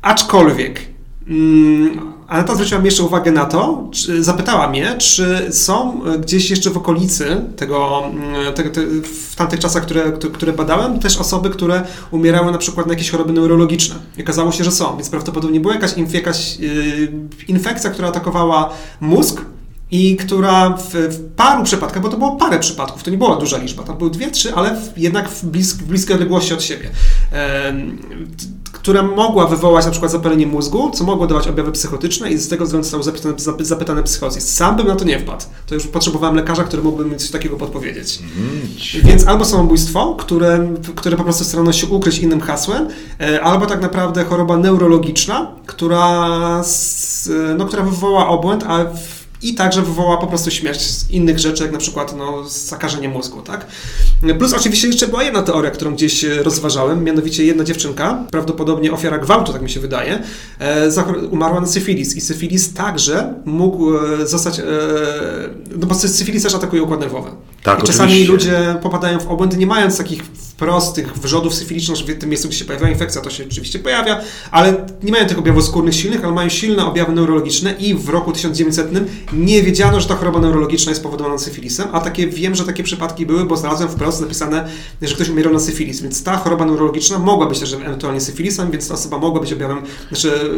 [0.02, 0.80] Aczkolwiek
[1.28, 6.70] mm, Aneta zwróciła mi jeszcze uwagę na to, czy, zapytała mnie, czy są gdzieś jeszcze
[6.70, 8.62] w okolicy tego, mm, te,
[9.02, 13.32] w tamtych czasach, które, które badałem, też osoby, które umierały na przykład na jakieś choroby
[13.32, 13.96] neurologiczne.
[14.18, 15.96] I okazało się, że są, więc prawdopodobnie była jakaś,
[16.58, 17.12] yy,
[17.48, 18.70] infekcja, która atakowała
[19.00, 19.40] mózg,
[19.92, 23.58] i która w, w, paru przypadkach, bo to było parę przypadków, to nie była duża
[23.58, 26.90] liczba, tam były dwie, trzy, ale w, jednak w, blisk, w bliskiej odległości od siebie,
[27.32, 27.74] e,
[28.72, 32.64] która mogła wywołać na przykład zapalenie mózgu, co mogło dawać objawy psychotyczne i z tego
[32.64, 34.54] względu został zapytany, zapytany psychozis.
[34.54, 35.44] Sam bym na to nie wpadł.
[35.66, 38.18] To już potrzebowałem lekarza, który mógłby mi coś takiego podpowiedzieć.
[38.36, 42.88] Mm, Więc albo samobójstwo, które, które po prostu starano się ukryć innym hasłem,
[43.20, 46.62] e, albo tak naprawdę choroba neurologiczna, która,
[47.58, 51.62] no, która wywołała obłęd, a w i także wywoła po prostu śmierć z innych rzeczy,
[51.62, 53.66] jak na przykład no, zakażenie mózgu, tak?
[54.38, 59.18] Plus oczywiście jeszcze była jedna teoria, którą gdzieś e, rozważałem, mianowicie jedna dziewczynka, prawdopodobnie ofiara
[59.18, 60.22] gwałtu, tak mi się wydaje,
[60.58, 60.90] e,
[61.30, 64.60] umarła na syfilis i syfilis także mógł e, zostać,
[65.76, 67.30] no bo syfilis też atakuje układ nerwowy.
[67.62, 68.32] Tak, I czasami oczywiście.
[68.32, 70.22] ludzie popadają w obłędy, nie mając takich
[70.58, 74.20] prostych wrzodów syfilicznych, że w tym miejscu, gdzie się pojawia infekcja, to się oczywiście pojawia,
[74.50, 78.32] ale nie mają tych objawów skórnych silnych, ale mają silne objawy neurologiczne i w roku
[78.32, 78.90] 1900
[79.32, 83.26] nie wiedziano, że ta choroba neurologiczna jest spowodowana syfilisem, a takie wiem, że takie przypadki
[83.26, 84.68] były, bo znalazłem wprost napisane,
[85.02, 88.88] że ktoś umierał na syfilis, więc ta choroba neurologiczna mogła być też ewentualnie syfilisem, więc
[88.88, 90.50] ta osoba mogła być objawem, znaczy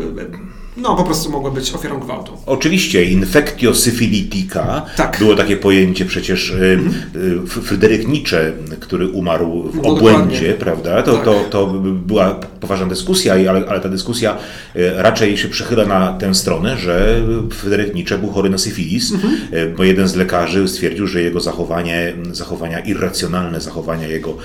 [0.77, 2.33] no po prostu mogła być ofiarą gwałtu.
[2.47, 5.19] Oczywiście, infectio syfilitica, tak.
[5.19, 7.47] było takie pojęcie przecież mhm.
[7.47, 10.55] Fryderyk Nietzsche, który umarł w no, obłędzie, dokładnie.
[10.55, 11.03] prawda?
[11.03, 11.25] To, tak.
[11.25, 11.67] to, to
[12.07, 14.37] była poważna dyskusja, ale, ale ta dyskusja
[14.77, 17.23] e, raczej się przychyla na tę stronę, że
[17.53, 19.35] Fryderyk Nietzsche był chory na syfilis, mhm.
[19.77, 24.37] Bo jeden z lekarzy stwierdził, że jego zachowanie, zachowania irracjonalne, zachowania jego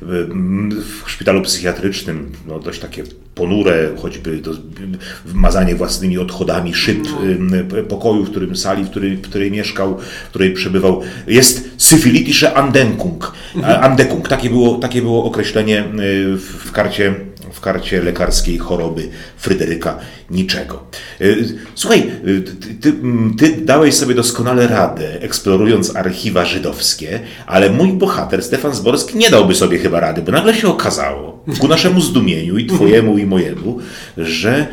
[0.00, 3.04] w szpitalu psychiatrycznym, no dość takie
[3.34, 4.50] ponure, choćby to
[5.24, 6.98] wmazanie własnymi odchodami szyb
[7.38, 7.56] no.
[7.88, 13.32] pokoju, w którym sali, w której, w której mieszkał, w której przebywał, jest syfilitische Andenkung.
[13.56, 13.84] Mhm.
[13.84, 15.84] Andekung, takie było, takie było określenie
[16.36, 17.14] w karcie
[17.60, 19.98] w karcie lekarskiej choroby Fryderyka
[20.30, 20.82] Niczego.
[21.74, 22.10] Słuchaj,
[22.80, 22.92] ty,
[23.38, 29.54] ty, dałeś sobie doskonale radę, eksplorując archiwa żydowskie, ale mój bohater, Stefan Zborski, nie dałby
[29.54, 33.78] sobie chyba rady, bo nagle się okazało, ku naszemu zdumieniu i twojemu i mojemu,
[34.16, 34.66] że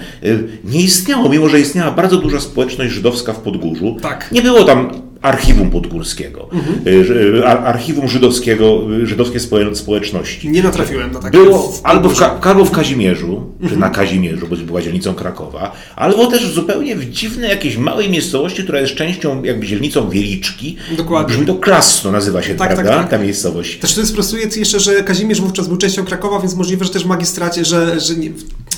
[0.63, 4.31] nie istniało, mimo że istniała bardzo duża społeczność żydowska w Podgórzu, tak.
[4.31, 4.91] nie było tam
[5.27, 7.43] archiwum podgórskiego, mhm.
[7.65, 9.39] archiwum żydowskiego, żydowskie
[9.73, 10.49] społeczności.
[10.49, 11.37] Nie natrafiłem na takie.
[11.37, 13.69] Było albo, w, albo w Kazimierzu, mhm.
[13.69, 18.63] czy na Kazimierzu, bo była dzielnicą Krakowa, albo też zupełnie w dziwnej jakiejś małej miejscowości,
[18.63, 20.77] która jest częścią jakby dzielnicą Wieliczki.
[20.97, 21.33] Dokładnie.
[21.33, 23.09] Brzmi to Krasno nazywa się, tak, prawda, tak, tak.
[23.09, 23.77] ta miejscowość.
[23.77, 27.03] Też to jest prostuje jeszcze, że Kazimierz wówczas był częścią Krakowa, więc możliwe, że też
[27.03, 28.29] w magistracie, że, że nie,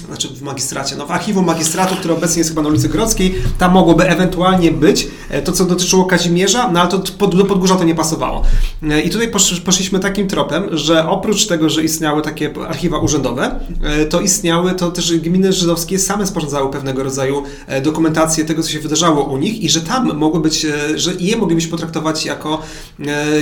[0.06, 3.72] znaczy w magistracie, no w archiwum magistratu, które obecnie jest chyba na ulicy Grodzkiej, tam
[3.72, 7.84] mogłoby ewentualnie być e, to, co dotyczyło Kazimierza, no ale to pod, do Podgórza to
[7.84, 8.44] nie pasowało.
[8.84, 9.32] E, I tutaj
[9.66, 14.92] poszliśmy takim tropem, że oprócz tego, że istniały takie archiwa urzędowe, e, to istniały, to
[14.92, 17.44] też gminy żydowskie same sporządzały pewnego rodzaju
[17.84, 21.72] dokumentację tego, co się wydarzało u nich i że tam mogły być, że je moglibyśmy
[21.72, 22.62] potraktować jako,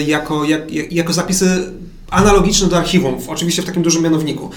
[0.06, 1.72] jako, jak, jako zapisy
[2.12, 4.50] analogiczne do archiwum, oczywiście w takim dużym mianowniku.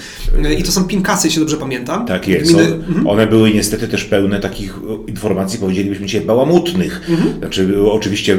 [0.45, 2.05] E, I to są pinkasy, jeśli dobrze pamiętam.
[2.05, 2.53] Tak jest.
[2.53, 2.73] Gminy...
[2.73, 3.07] Mhm.
[3.07, 7.01] One były niestety też pełne takich e, informacji, powiedzielibyśmy dzisiaj, bałamutnych.
[7.09, 7.39] Mhm.
[7.39, 8.37] Znaczy, oczywiście e,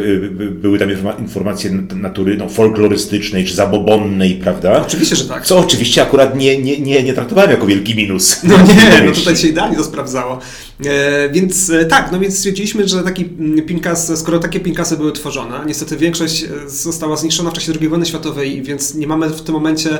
[0.51, 0.89] były tam
[1.19, 4.83] informacje natury no, folklorystycznej czy zabobonnej, prawda?
[4.87, 5.47] Oczywiście, że tak.
[5.47, 8.37] Co oczywiście akurat nie, nie, nie, nie traktowałem jako wielki minus.
[8.53, 10.39] No nie, no tutaj się idealnie to sprawdzało.
[10.87, 15.61] E, więc tak, no więc stwierdziliśmy, że taki mm, pinkas, skoro takie pinkasy były tworzone,
[15.67, 19.99] niestety większość została zniszczona w czasie II wojny światowej, więc nie mamy w tym momencie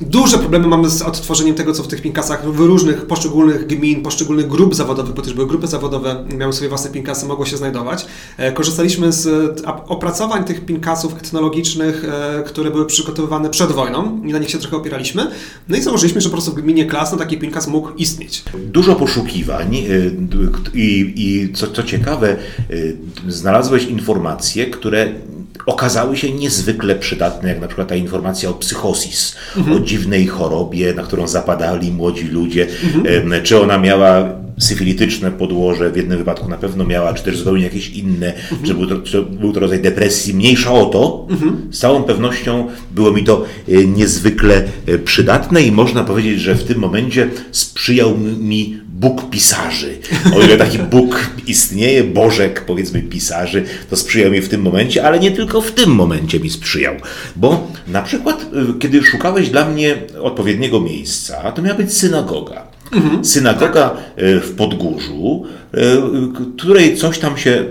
[0.00, 4.48] Duże problemy mamy z odtworzeniem tego, co w tych pinkasach w różnych poszczególnych gmin, poszczególnych
[4.48, 8.06] grup zawodowych, bo też były grupy zawodowe, miały swoje własne pinkasy, mogło się znajdować.
[8.36, 9.28] E, korzystaliśmy z
[9.88, 14.76] opracowań tych pinkasów etnologicznych, e, które były przygotowywane przed wojną i na nich się trochę
[14.76, 15.30] opieraliśmy.
[15.68, 18.44] No i założyliśmy, że po prostu w gminie Klasno taki pinkas mógł istnieć.
[18.54, 19.80] Dużo poszukiwań e,
[20.74, 22.36] i, i co, co ciekawe,
[23.28, 25.12] znalazłeś informacje, które
[25.66, 29.76] okazały się niezwykle przydatne, jak na przykład ta informacja o psychosis, mhm.
[29.76, 33.42] o dziwnej chorobie, na którą zapadali młodzi ludzie, mhm.
[33.42, 37.88] czy ona miała syfilityczne podłoże, w jednym wypadku na pewno miała, czy też zupełnie jakieś
[37.88, 38.62] inne, mhm.
[38.64, 41.26] czy, był to, czy był to rodzaj depresji, mniejsza o to,
[41.70, 46.64] z całą pewnością było mi to e, niezwykle e, przydatne i można powiedzieć, że w
[46.64, 49.98] tym momencie sprzyjał mi Bóg pisarzy.
[50.36, 55.20] O ile taki Bóg istnieje, Bożek powiedzmy pisarzy, to sprzyjał mi w tym momencie, ale
[55.20, 56.94] nie tylko w tym momencie mi sprzyjał.
[57.36, 58.46] Bo na przykład,
[58.76, 62.71] y, kiedy szukałeś dla mnie odpowiedniego miejsca, to miała być synagoga.
[62.92, 63.24] Mhm.
[63.24, 65.78] Synagoga e, w Podgórzu, e,
[66.56, 67.64] której coś tam się e,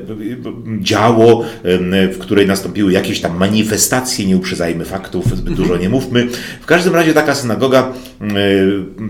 [0.81, 1.45] działo,
[2.11, 5.55] w której nastąpiły jakieś tam manifestacje, nie uprzedzajmy faktów, zbyt mhm.
[5.55, 6.27] dużo nie mówmy.
[6.61, 7.93] W każdym razie taka synagoga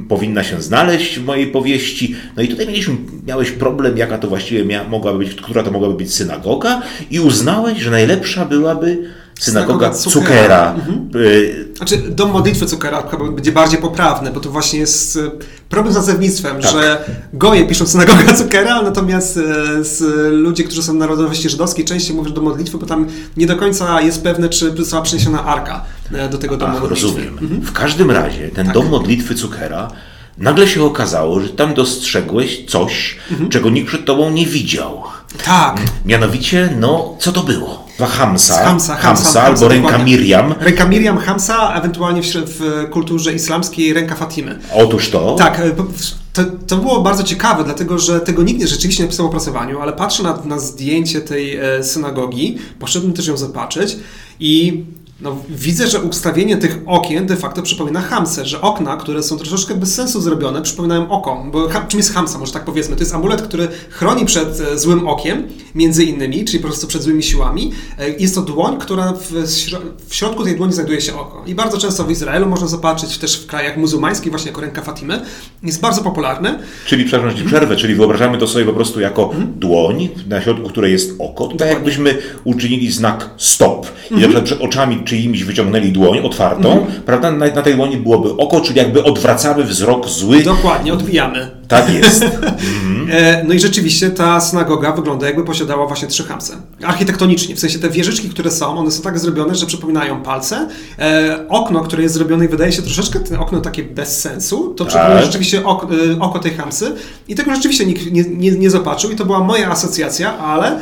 [0.09, 2.15] powinna się znaleźć w mojej powieści.
[2.37, 2.95] No i tutaj mieliśmy,
[3.27, 6.81] miałeś problem, jaka to właściwie mia, mogłaby być, która to mogłaby być synagoga
[7.11, 8.97] i uznałeś, że najlepsza byłaby
[9.43, 10.73] synagoga, Cukera.
[10.73, 11.09] Mhm.
[11.15, 15.31] Y, znaczy, dom modlitwy Cukera chyba będzie bardziej poprawny, bo to właśnie jest y,
[15.69, 16.71] problem z nazewnictwem, tak.
[16.71, 19.41] że goje piszą synagoga Cukera, natomiast y,
[19.83, 20.01] z
[20.33, 24.23] ludzie, którzy są narodowości żydowskiej, częściej mówią do modlitwy, bo tam nie do końca jest
[24.23, 25.85] pewne, czy została przyniesiona arka
[26.31, 27.07] do tego domu Ach, modlitwy.
[27.07, 27.37] Rozumiem.
[27.41, 27.61] Mhm.
[27.61, 28.73] W każdym razie ten tak.
[28.73, 29.91] dom modlitwy Cukera
[30.37, 33.49] nagle się okazało, że tam dostrzegłeś coś, mhm.
[33.49, 35.03] czego nikt przed tobą nie widział.
[35.45, 35.81] Tak.
[36.05, 37.80] Mianowicie, no, co to było?
[38.07, 40.17] Hamsa, Hamsa, Hamsa, Hamsa albo ręka dokładnie.
[40.17, 40.55] Miriam.
[40.59, 44.59] Ręka Miriam, Hamsa, ewentualnie w, w, kulturze islamskiej ręka Fatimy.
[44.73, 45.35] Otóż to.
[45.35, 45.71] Tak, e,
[46.33, 49.93] to, to było bardzo ciekawe, dlatego że tego nikt rzeczywiście nie napisał w opracowaniu, ale
[49.93, 53.97] patrzę na, na zdjęcie tej e, synagogi, poszedłem też ją zobaczyć
[54.39, 54.83] i
[55.21, 59.75] no, widzę, że ustawienie tych okien de facto przypomina hamsę, że okna, które są troszeczkę
[59.75, 61.45] bez sensu zrobione, przypominają oko.
[61.51, 62.95] Bo czym jest hamsa, może tak powiedzmy?
[62.95, 67.03] To jest amulet, który chroni przed e, złym okiem, między innymi, czyli po prostu przed
[67.03, 67.71] złymi siłami.
[67.99, 69.31] E, jest to dłoń, która w,
[70.07, 71.43] w środku tej dłoni znajduje się oko.
[71.47, 75.21] I bardzo często w Izraelu można zobaczyć, też w krajach muzułmańskich, właśnie jako ręka Fatimy.
[75.63, 76.59] Jest bardzo popularny.
[76.85, 77.47] Czyli, przepraszam, mm.
[77.47, 79.53] przerwę, czyli wyobrażamy to sobie po prostu jako mm.
[79.55, 81.47] dłoń, na środku której jest oko.
[81.47, 83.87] Tak jakbyśmy uczynili znak stop.
[84.11, 84.21] I mm.
[84.21, 87.01] na przykład przed oczami czyimiś wyciągnęli dłoń otwartą, mm.
[87.05, 87.31] prawda?
[87.31, 90.43] Na, na, tej dłoni byłoby oko, czyli jakby odwracamy wzrok zły.
[90.43, 91.51] Dokładnie, odbijamy.
[91.67, 92.25] Tak jest.
[92.83, 93.47] mm.
[93.47, 96.53] No i rzeczywiście ta synagoga wygląda jakby posiadała właśnie trzy hamse.
[96.83, 100.67] Architektonicznie, w sensie te wieżyczki, które są, one są tak zrobione, że przypominają palce.
[100.99, 104.85] E, okno, które jest zrobione i wydaje się troszeczkę ten okno takie bez sensu, to
[104.85, 105.25] przypomina tak.
[105.25, 106.95] rzeczywiście oko, e, oko tej hamsy
[107.27, 110.79] i tego rzeczywiście nikt nie, nie, nie zobaczył i to była moja asocjacja, ale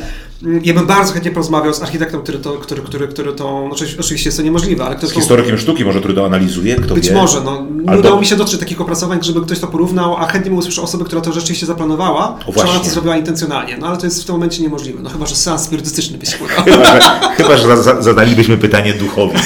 [0.62, 4.28] ja bym bardzo chętnie porozmawiał z architektem, który to, który, który, który to no, oczywiście
[4.28, 7.08] jest to niemożliwe, ale ktoś Z historykiem to, sztuki może, który to analizuje, kto Być
[7.08, 7.14] wie.
[7.14, 7.66] może, no.
[7.82, 8.00] Nie Albo...
[8.00, 11.04] udało mi się dotrzeć takich opracowań, żeby ktoś to porównał, a chętnie bym usłyszał osobę,
[11.04, 13.76] która to rzeczywiście zaplanowała, o, czy ona to zrobiła intencjonalnie.
[13.76, 15.02] No ale to jest w tym momencie niemożliwe.
[15.02, 16.64] No chyba, że seans spirytystyczny by się udał.
[16.64, 17.00] chyba, że,
[17.36, 19.38] chyba, że zadalibyśmy pytanie duchowi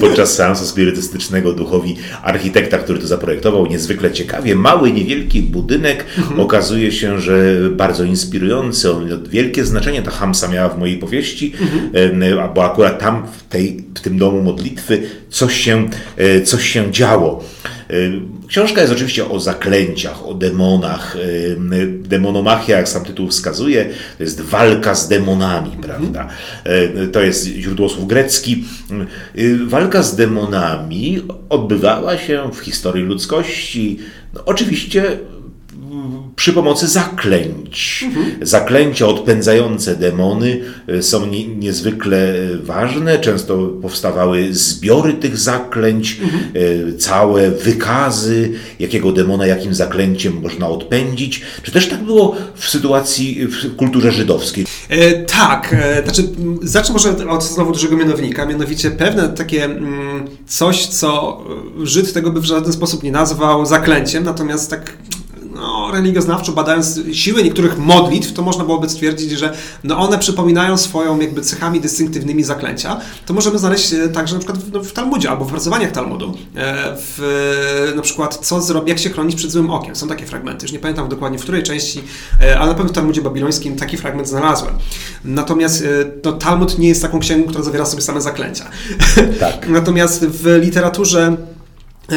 [0.00, 3.66] podczas seansu spirytystycznego duchowi architekta, który to zaprojektował.
[3.66, 4.54] Niezwykle ciekawie.
[4.54, 6.04] Mały, niewielki budynek.
[6.18, 6.40] Mhm.
[6.40, 8.92] Okazuje się, że bardzo inspirujący.
[8.92, 10.10] On wielkie znaczenie ta
[10.42, 11.52] Hamsa miała w mojej powieści
[11.92, 12.54] mhm.
[12.54, 17.44] bo akurat tam w, tej, w tym domu modlitwy coś się, e, coś się działo.
[17.90, 17.94] E,
[18.48, 21.16] książka jest oczywiście o zaklęciach, o demonach.
[21.88, 23.84] Demonomachia, jak sam tytuł wskazuje,
[24.18, 25.82] to jest walka z demonami, mhm.
[25.82, 26.28] prawda?
[27.12, 28.64] To jest źródło słów grecki.
[29.66, 33.98] Walka z demonami odbywała się w historii ludzkości.
[34.34, 35.18] No, oczywiście
[36.36, 38.04] przy pomocy zaklęć.
[38.06, 38.26] Mhm.
[38.42, 43.18] Zaklęcia odpędzające demony e, są nie, niezwykle ważne.
[43.18, 46.42] Często powstawały zbiory tych zaklęć, mhm.
[46.54, 51.42] E, całe wykazy, jakiego demona, jakim zaklęciem można odpędzić.
[51.62, 54.66] Czy też tak było w sytuacji w kulturze żydowskiej?
[54.88, 55.76] E, tak.
[55.78, 56.28] E, znaczy,
[56.62, 61.42] zacznę może od znowu dużego mianownika, mianowicie pewne takie mm, coś, co
[61.82, 64.96] Żyd tego by w żaden sposób nie nazwał zaklęciem, natomiast tak
[65.92, 69.52] religioznawczo badając siłę niektórych modlitw, to można byłoby stwierdzić, że
[69.84, 73.00] no one przypominają swoją jakby cechami dystynktywnymi zaklęcia.
[73.26, 76.34] To możemy znaleźć e, także na przykład w, no, w Talmudzie albo w pracowaniach Talmudu.
[76.56, 79.96] E, w, na przykład co zrobić, jak się chronić przed złym okiem.
[79.96, 80.64] Są takie fragmenty.
[80.64, 82.02] Już nie pamiętam dokładnie w której części,
[82.42, 84.74] e, ale na pewno w Talmudzie babilońskim taki fragment znalazłem.
[85.24, 85.84] Natomiast
[86.24, 88.64] no, Talmud nie jest taką księgą, która zawiera sobie same zaklęcia.
[89.40, 89.68] Tak.
[89.78, 91.36] Natomiast w literaturze E,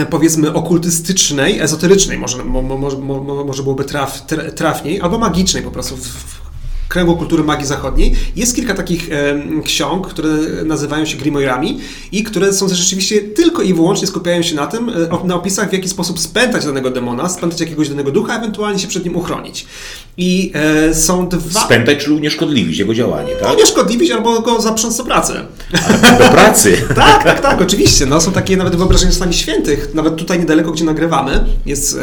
[0.10, 2.98] powiedzmy okultystycznej, ezoterycznej może, może,
[3.46, 4.26] może byłoby traf,
[4.56, 6.45] trafniej, albo magicznej po prostu w,
[6.88, 8.16] kręgu kultury magii zachodniej.
[8.36, 10.30] Jest kilka takich e, ksiąg, które
[10.66, 11.80] nazywają się grimoirami
[12.12, 15.74] i które są rzeczywiście tylko i wyłącznie skupiają się na tym, e, na opisach, w
[15.74, 19.66] jaki sposób spętać danego demona, spętać jakiegoś danego ducha, ewentualnie się przed nim uchronić.
[20.18, 21.60] I e, są dwa...
[21.60, 23.54] Spętać, czyli unieszkodliwić jego działanie, tak?
[23.54, 25.34] Unieszkodliwić albo go zaprząc do pracy.
[25.88, 26.78] Ale do pracy?
[26.96, 28.06] tak, tak, tak, oczywiście.
[28.06, 29.92] No, są takie nawet wyobrażenia stanie świętych.
[29.94, 32.00] Nawet tutaj niedaleko, gdzie nagrywamy, jest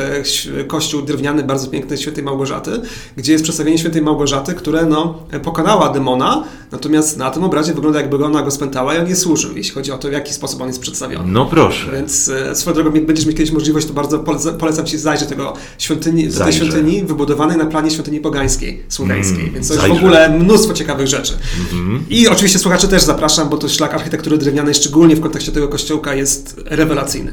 [0.59, 2.71] e, kościół drewniany, bardzo piękny Świętej Małgorzaty,
[3.17, 8.25] gdzie jest przedstawienie Świętej Małgorzaty, które no, pokonała demona, natomiast na tym obrazie wygląda jakby
[8.25, 10.67] ona go spętała i on nie służył, jeśli chodzi o to, w jaki sposób on
[10.67, 11.33] jest przedstawiony.
[11.33, 11.93] No proszę.
[11.93, 14.19] Więc e, swoją drogą, jak będziesz mieć kiedyś możliwość, to bardzo
[14.59, 19.41] polecam Ci zajrzeć tego świątyni, do tej świątyni wybudowanej na planie świątyni pogańskiej, słowiańskiej.
[19.41, 21.33] Mm, Więc to jest w ogóle mnóstwo ciekawych rzeczy.
[21.33, 21.99] Mm-hmm.
[22.11, 26.15] I oczywiście słuchaczy też zapraszam, bo to szlak architektury drewnianej, szczególnie w kontekście tego kościołka,
[26.15, 27.33] jest rewelacyjny.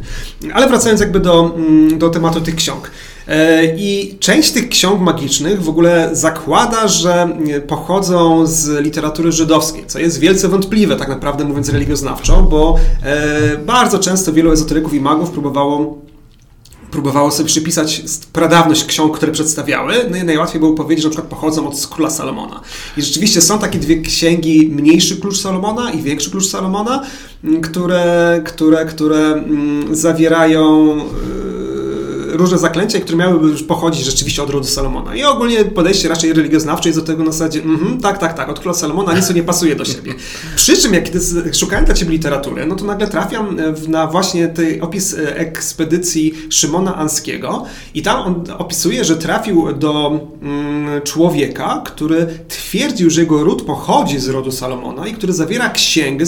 [0.53, 2.91] Ale wracając jakby do, mm, do tematu tych ksiąg.
[3.77, 10.19] I część tych ksiąg magicznych w ogóle zakłada, że pochodzą z literatury żydowskiej, co jest
[10.19, 12.75] wielce wątpliwe, tak naprawdę mówiąc religioznawczo, bo
[13.65, 16.09] bardzo często wielu ezoteryków i magów próbowało
[16.91, 18.03] próbowało sobie przypisać
[18.33, 22.09] pradawność ksiąg, które przedstawiały, no i najłatwiej było powiedzieć, że na przykład pochodzą od króla
[22.09, 22.61] Salomona.
[22.97, 27.03] I rzeczywiście są takie dwie księgi, mniejszy klucz Salomona i większy klucz Salomona,
[27.61, 29.43] które, które, które
[29.91, 30.95] zawierają
[32.31, 35.15] różne zaklęcia, które miałyby już pochodzić rzeczywiście od rodu Salomona.
[35.15, 38.59] I ogólnie podejście raczej religioznawcze jest do tego na zasadzie, mm tak, tak, tak, od
[38.59, 40.13] króla Salomona nic nie pasuje do siebie.
[40.55, 41.05] Przy czym, jak
[41.53, 43.57] szukałem dla Ciebie literatury, no to nagle trafiam
[43.87, 50.19] na właśnie ten opis e, ekspedycji Szymona Anskiego i tam on opisuje, że trafił do
[50.41, 56.25] mm, człowieka, który twierdził, że jego ród pochodzi z rodu Salomona i który zawiera księgę,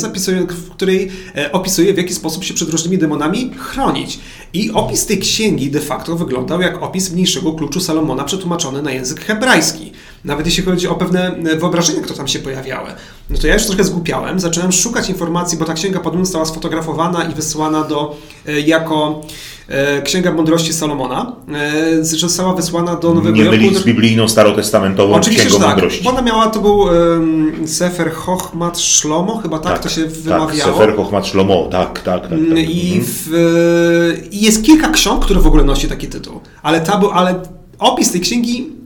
[0.47, 4.19] w której e, opisuje, w jaki sposób się przed różnymi demonami chronić.
[4.53, 9.21] I opis tej księgi de facto wyglądał jak opis mniejszego kluczu Salomona przetłumaczony na język
[9.21, 9.91] hebrajski.
[10.25, 12.89] Nawet jeśli chodzi o pewne wyobrażenia, które tam się pojawiały.
[13.29, 17.23] No to ja już trochę zgłupiałem, zacząłem szukać informacji, bo ta księga podobno została sfotografowana
[17.23, 18.15] i wysłana do,
[18.47, 19.21] e, jako
[19.67, 25.45] e, Księga Mądrości Salomona, e, została wysłana do Nowego Nie mylić z biblijną, starotestamentową Oczywiście,
[25.45, 26.07] Księgą tak, Mądrości.
[26.07, 30.47] Ona miała, to był um, Sefer Chochmat Shlomo, chyba tak, tak to się tak, wymawiało.
[30.47, 32.21] Tak, Sefer Chochmat Shlomo, tak, tak.
[32.21, 32.39] tak, tak.
[32.57, 33.05] I, mhm.
[33.05, 36.41] w, I jest kilka ksiąg, które w ogóle nosi taki tytuł.
[36.63, 37.43] Ale, ta, ale
[37.79, 38.80] opis tej księgi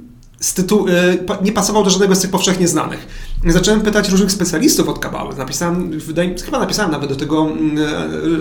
[0.53, 0.91] tytułu, y,
[1.43, 3.07] nie pasował do żadnego z tych powszechnie znanych.
[3.47, 5.35] Zacząłem pytać różnych specjalistów od kabały.
[5.35, 7.77] Napisałem, wydaje, chyba napisałem nawet do tego mm,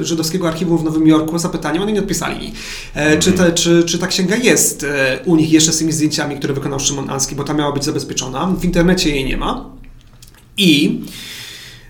[0.00, 2.52] e, żydowskiego archiwum w Nowym Jorku zapytanie, oni nie odpisali mi.
[2.94, 3.20] Mm.
[3.20, 6.54] Czy, te, czy, czy ta księga jest e, u nich jeszcze z tymi zdjęciami, które
[6.54, 8.46] wykonał Szymon Anski, bo ta miała być zabezpieczona.
[8.46, 9.70] W internecie jej nie ma.
[10.56, 11.00] I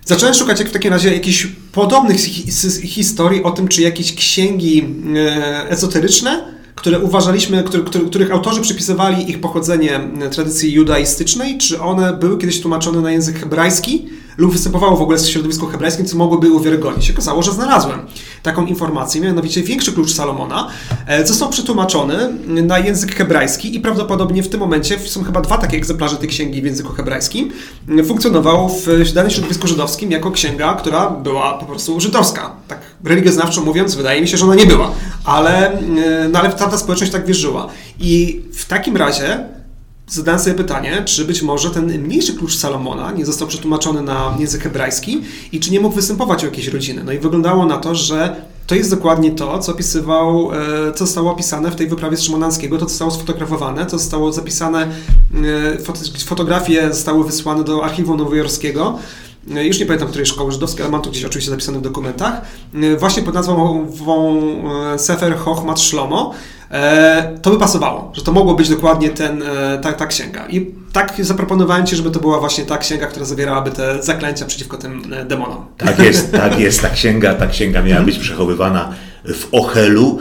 [0.07, 2.21] Zacząłem szukać jak w takim razie jakichś podobnych
[2.85, 4.87] historii o tym, czy jakieś księgi
[5.69, 6.54] ezoteryczne
[6.85, 12.61] które uważaliśmy, który, który, których autorzy przypisywali ich pochodzenie tradycji judaistycznej, czy one były kiedyś
[12.61, 14.07] tłumaczone na język hebrajski
[14.37, 17.11] lub występowało w ogóle w środowisku hebrajskim, co mogłoby uwiarygodnić.
[17.11, 18.07] Okazało, że znalazłem
[18.43, 20.69] taką informację, mianowicie większy klucz Salomona
[21.07, 25.77] e, został przetłumaczony na język hebrajski i prawdopodobnie w tym momencie są chyba dwa takie
[25.77, 27.53] egzemplarze tej księgi w języku hebrajskim.
[28.07, 32.51] Funkcjonował w danym środowisku żydowskim jako księga, która była po prostu żydowska.
[32.69, 34.91] Tak religioznawczo mówiąc, wydaje mi się, że ona nie była,
[35.25, 37.69] ale, e, no, ale tamta społeczność tak wierzyła.
[37.99, 39.54] I w takim razie
[40.07, 44.63] zadałem sobie pytanie, czy być może ten mniejszy klucz Salomona nie został przetłumaczony na język
[44.63, 47.05] hebrajski i czy nie mógł występować u jakiejś rodziny.
[47.05, 48.37] No i wyglądało na to, że
[48.67, 52.29] to jest dokładnie to, co opisywał, e, co zostało opisane w tej wyprawie z
[52.79, 58.99] to zostało sfotografowane, to zostało zapisane, e, fotografie zostały wysłane do archiwum nowojorskiego.
[59.55, 62.41] E, już nie pamiętam której szkoły żydowskiej, ale mam to gdzieś oczywiście zapisane w dokumentach,
[62.99, 63.87] właśnie pod nazwą
[64.97, 66.35] Sefer Chochmat Shlomo.
[66.71, 70.47] E, to by pasowało, że to mogło być dokładnie ten, e, ta, ta księga.
[70.49, 74.77] I tak zaproponowałem Ci, żeby to była właśnie ta księga, która zawierałaby te zaklęcia przeciwko
[74.77, 75.67] tym e, demonom.
[75.77, 76.83] Tak jest, tak jest.
[76.83, 78.93] Ta księga, ta księga miała być przechowywana
[79.25, 80.19] w Ochelu,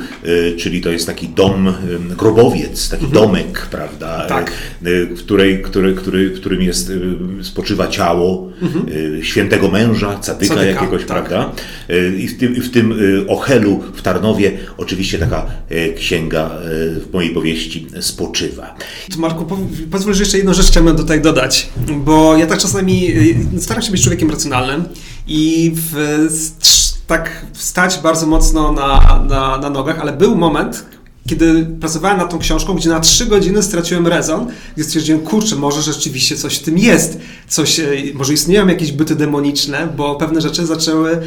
[0.57, 1.73] czyli to jest taki dom,
[2.17, 3.23] grobowiec, taki mhm.
[3.23, 4.51] domek, prawda, tak.
[4.81, 6.91] w, której, który, który, w którym jest,
[7.41, 9.23] spoczywa ciało mhm.
[9.23, 11.07] świętego męża, cadyka, cadyka jakiegoś, tak.
[11.07, 11.51] prawda.
[12.17, 12.93] I w tym, w tym
[13.27, 15.45] Ochelu w Tarnowie oczywiście taka
[15.97, 16.51] księga
[16.99, 18.75] w mojej powieści spoczywa.
[19.17, 19.45] Marku,
[19.91, 23.11] pozwól, że jeszcze jedną rzecz chciałbym tutaj dodać, bo ja tak czasami
[23.55, 24.83] y, staram się być człowiekiem racjonalnym
[25.27, 26.27] i w,
[27.13, 30.85] tak stać bardzo mocno na, na, na nogach, ale był moment,
[31.29, 35.81] kiedy pracowałem nad tą książką, gdzie na trzy godziny straciłem rezon, gdzie stwierdziłem, kurczę, może
[35.81, 40.65] rzeczywiście coś w tym jest, coś, y, może istnieją jakieś byty demoniczne, bo pewne rzeczy
[40.65, 41.21] zaczęły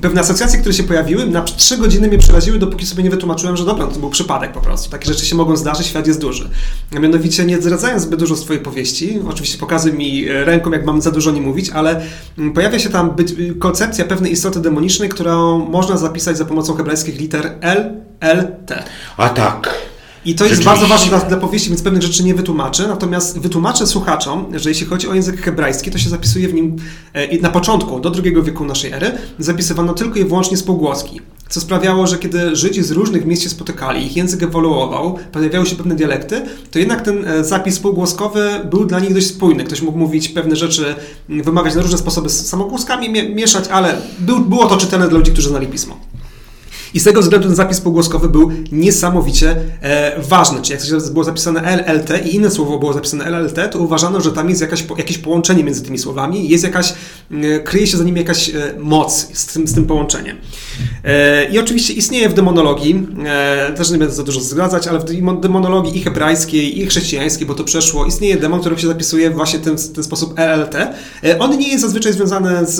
[0.00, 3.64] pewne asocjacje, które się pojawiły, na trzy godziny mnie przeraziły, dopóki sobie nie wytłumaczyłem, że
[3.64, 4.90] dobra, to był przypadek po prostu.
[4.90, 6.48] Takie rzeczy się mogą zdarzyć, świat jest duży.
[6.96, 11.02] A mianowicie nie zdradzając zbyt dużo z Twojej powieści, oczywiście pokazuj mi ręką, jak mam
[11.02, 12.02] za dużo nie mówić, ale
[12.38, 13.14] mm, pojawia się tam
[13.58, 18.84] koncepcja pewnej istoty demonicznej, którą można zapisać za pomocą hebrajskich liter L, L, T.
[19.16, 19.91] A tak.
[20.24, 22.88] I to jest bardzo ważne dla, dla powieści, więc pewnych rzeczy nie wytłumaczę.
[22.88, 26.76] Natomiast wytłumaczę słuchaczom, że jeśli chodzi o język hebrajski, to się zapisuje w nim
[27.12, 31.20] e, na początku, do II wieku naszej ery, zapisywano tylko i wyłącznie spółgłoski.
[31.48, 35.76] Co sprawiało, że kiedy Żydzi z różnych miejsc się spotykali, ich język ewoluował, pojawiały się
[35.76, 39.64] pewne dialekty, to jednak ten e, zapis spółgłoskowy był dla nich dość spójny.
[39.64, 40.94] Ktoś mógł mówić pewne rzeczy,
[41.28, 45.48] wymawiać na różne sposoby z samogłoskami, mieszać, ale był, było to czytelne dla ludzi, którzy
[45.48, 45.96] znali pismo.
[46.94, 50.62] I z tego względu ten zapis półgłoskowy był niesamowicie e, ważny.
[50.62, 54.48] Czyli jak było zapisane LLT i inne słowo było zapisane LLT, to uważano, że tam
[54.48, 56.94] jest jakaś, jakieś połączenie między tymi słowami, jest jakaś,
[57.30, 60.36] e, kryje się za nimi jakaś e, moc z tym, z tym połączeniem.
[61.04, 65.04] E, I oczywiście istnieje w demonologii, e, też nie będę za dużo zgadzać, ale w
[65.40, 69.62] demonologii i hebrajskiej, i chrześcijańskiej, bo to przeszło, istnieje demon, który się zapisuje właśnie w
[69.62, 70.74] ten, ten sposób LLT.
[71.24, 72.76] E, on nie jest zazwyczaj związany z,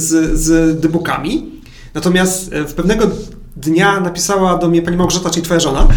[0.00, 1.46] z, z dybukami,
[1.94, 3.10] natomiast w pewnego
[3.60, 5.88] dnia napisała do mnie pani Małgorzata, czyli twoja żona,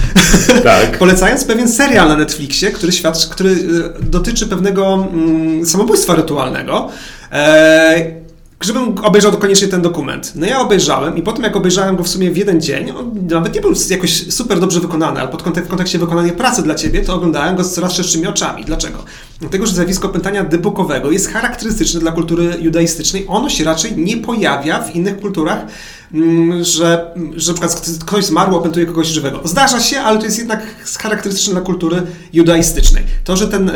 [0.63, 0.97] tak.
[0.99, 3.55] polecając pewien serial na Netflixie, który, świadczy, który
[4.01, 6.89] dotyczy pewnego mm, samobójstwa rytualnego.
[7.31, 8.21] E,
[8.61, 10.31] żebym obejrzał koniecznie ten dokument.
[10.35, 13.55] No ja obejrzałem i potem jak obejrzałem go w sumie w jeden dzień, on nawet
[13.55, 17.01] nie był jakoś super dobrze wykonany, ale pod kontek w kontekście wykonania pracy dla ciebie,
[17.01, 18.65] to oglądałem go z coraz szerszymi oczami.
[18.65, 19.03] Dlaczego?
[19.41, 23.25] Dlatego, że zjawisko pętania dybukowego jest charakterystyczne dla kultury judaistycznej.
[23.27, 25.65] Ono się raczej nie pojawia w innych kulturach,
[26.13, 29.41] mm, że, że na przykład ktoś zmarł, opętuje kogoś żywego.
[29.43, 30.63] Zdarza się, ale to jest jednak
[30.99, 32.01] charakterystyczne dla kultury
[32.33, 33.03] judaistycznej.
[33.23, 33.71] To, że ten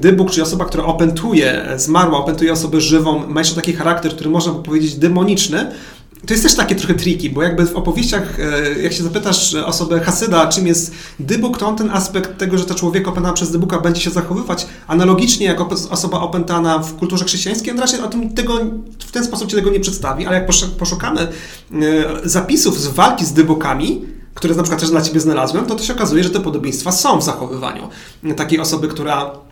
[0.00, 4.52] dybuk, czyli osoba, która opętuje, zmarła, opętuje osobę żywą, ma jeszcze taki charakter, który można
[4.52, 5.66] by powiedzieć demoniczny,
[6.26, 10.00] to jest też takie trochę triki, bo jakby w opowieściach, e, jak się zapytasz osobę
[10.00, 13.80] Hasyda, czym jest dybuk, to on ten aspekt tego, że ta człowiek opętana przez dybuka
[13.80, 14.66] będzie się zachowywać.
[14.86, 15.60] Analogicznie jak
[15.90, 18.60] osoba opętana w kulturze chrześcijańskiej, on raczej o tym, tego,
[19.06, 20.48] w ten sposób ci tego nie przedstawi, ale jak
[20.78, 21.28] poszukamy e,
[22.24, 24.04] zapisów z walki z dybukami,
[24.34, 27.18] które na przykład też dla Ciebie znalazłem, to to się okazuje, że te podobieństwa są
[27.18, 27.88] w zachowywaniu
[28.36, 29.45] takiej osoby, która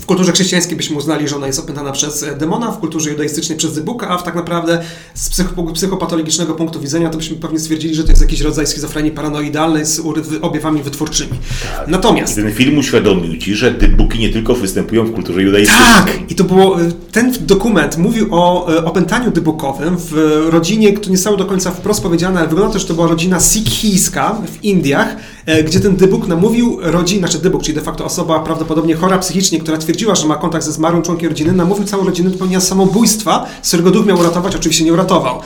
[0.00, 3.74] w kulturze chrześcijańskiej byśmy uznali, że ona jest opętana przez demona, w kulturze judaistycznej przez
[3.74, 4.82] dybuka, a tak naprawdę
[5.14, 5.42] z
[5.74, 10.00] psychopatologicznego punktu widzenia to byśmy pewnie stwierdzili, że to jest jakiś rodzaj schizofrenii paranoidalnej z
[10.42, 11.30] objawami wytwórczymi.
[11.76, 11.88] Tak.
[11.88, 12.38] Natomiast...
[12.38, 15.88] I ten film uświadomił Ci, że dybuki nie tylko występują w kulturze judaistycznej.
[15.94, 16.30] Tak!
[16.30, 16.82] I to było...
[16.82, 20.12] Y, ten dokument mówił o y, opętaniu dybukowym w
[20.50, 23.40] rodzinie, która nie zostało do końca wprost powiedziane, ale wygląda to, że to była rodzina
[23.40, 28.40] sikhijska w Indiach, e, gdzie ten dybuk namówił rodzinę, znaczy dybuk, czyli de facto osoba
[28.40, 32.28] prawdopodobnie chora psychicznie, która twierdziła, że ma kontakt ze zmarłym członkiem rodziny, namówił całą rodzinę
[32.28, 35.40] do popełnienia samobójstwa, z którego duch miał uratować, oczywiście nie uratował.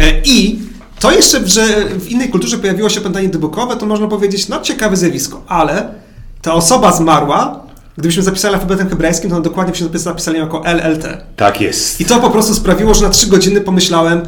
[0.00, 0.58] E, I
[1.00, 4.96] to jeszcze, że w innej kulturze pojawiło się opętanie dybukowe, to można powiedzieć, no ciekawe
[4.96, 5.94] zjawisko, ale
[6.42, 7.60] ta osoba zmarła,
[7.98, 11.04] gdybyśmy zapisali alfabetem hebrajskim, to dokładnie byśmy zapisali jako LLT.
[11.36, 12.00] Tak jest.
[12.00, 14.22] I to po prostu sprawiło, że na trzy godziny pomyślałem,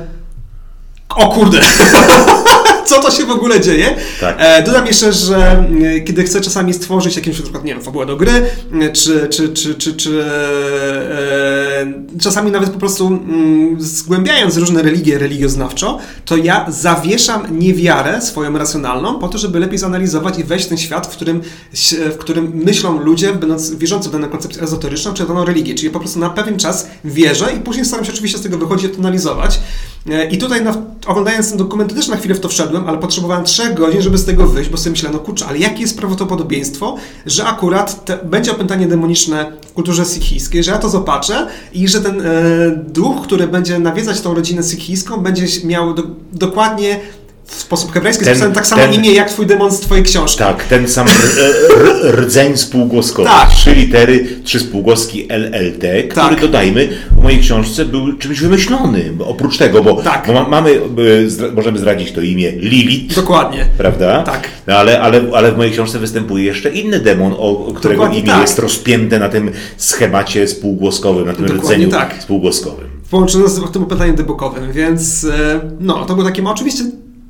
[1.09, 1.61] o kurde,
[2.89, 3.97] co to się w ogóle dzieje.
[4.21, 4.37] Tak.
[4.39, 5.65] E, dodam jeszcze, że
[5.97, 8.33] e, kiedy chcę czasami stworzyć jakąś na przykład, nie wiem, fabułę do gry,
[8.81, 15.19] e, czy, czy, czy, czy, czy e, czasami nawet po prostu mm, zgłębiając różne religie
[15.19, 20.69] religioznawczo, to ja zawieszam niewiarę swoją racjonalną po to, żeby lepiej zanalizować i wejść w
[20.69, 21.41] ten świat, w którym,
[22.13, 25.75] w którym myślą ludzie, będąc wierzący w daną koncepcję ezoteryczną, czy daną religię.
[25.75, 28.91] Czyli po prostu na pewien czas wierzę i później staram się oczywiście z tego wychodzić
[28.91, 29.61] i to analizować.
[30.11, 30.75] E, I tutaj na,
[31.07, 34.25] oglądając ten dokument też na chwilę w to wszedłem, ale potrzebowałem trzech godzin, żeby z
[34.25, 36.97] tego wyjść, bo sobie myślałem, no kurczę, ale jakie jest prawdopodobieństwo,
[37.27, 42.01] że akurat te, będzie opętanie demoniczne w kulturze sikhijskiej, że ja to zobaczę i że
[42.01, 42.25] ten e,
[42.87, 47.01] duch, który będzie nawiedzać tą rodzinę sikhijską, będzie miał do, dokładnie
[47.57, 50.39] w sposób hebrajski ten, jest tak samo ten, imię jak twój demon z twojej książki.
[50.39, 51.07] Tak, ten sam
[52.11, 53.29] rdzeń spółgłoskowy.
[53.29, 53.51] Tak.
[53.51, 56.41] Trzy litery, trzy spółgłoski LLT, który tak.
[56.41, 59.23] dodajmy w mojej książce był czymś wymyślonym.
[59.23, 60.27] Oprócz tego, bo, tak.
[60.27, 60.81] bo mamy,
[61.55, 63.15] możemy zdradzić to imię Lilith.
[63.15, 63.67] Dokładnie.
[63.79, 64.23] Prawda?
[64.23, 64.49] Tak.
[64.67, 68.33] No ale, ale, ale w mojej książce występuje jeszcze inny demon, o, którego Dokładnie imię
[68.33, 68.43] tak.
[68.43, 72.23] jest rozpięte na tym schemacie spółgłoskowym, na tym Dokładnie rdzeniu tak.
[72.23, 72.87] spółgłoskowym.
[73.11, 76.85] Połączone z tym pytaniem debukowym, więc e, no, to był taki, oczywiście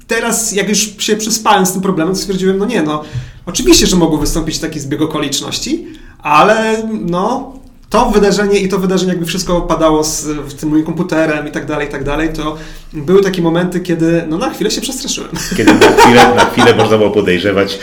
[0.07, 3.03] teraz, jak już się przespałem z tym problemem, to stwierdziłem, no nie, no
[3.46, 5.86] oczywiście, że mogło wystąpić taki zbieg okoliczności,
[6.22, 7.53] ale no
[7.92, 10.26] to wydarzenie i to wydarzenie, jakby wszystko padało z
[10.61, 12.57] tym moim komputerem i tak dalej, i tak dalej, to
[12.92, 15.30] były takie momenty, kiedy no na chwilę się przestraszyłem.
[15.57, 17.78] Kiedy na chwilę, na chwilę można było podejrzewać,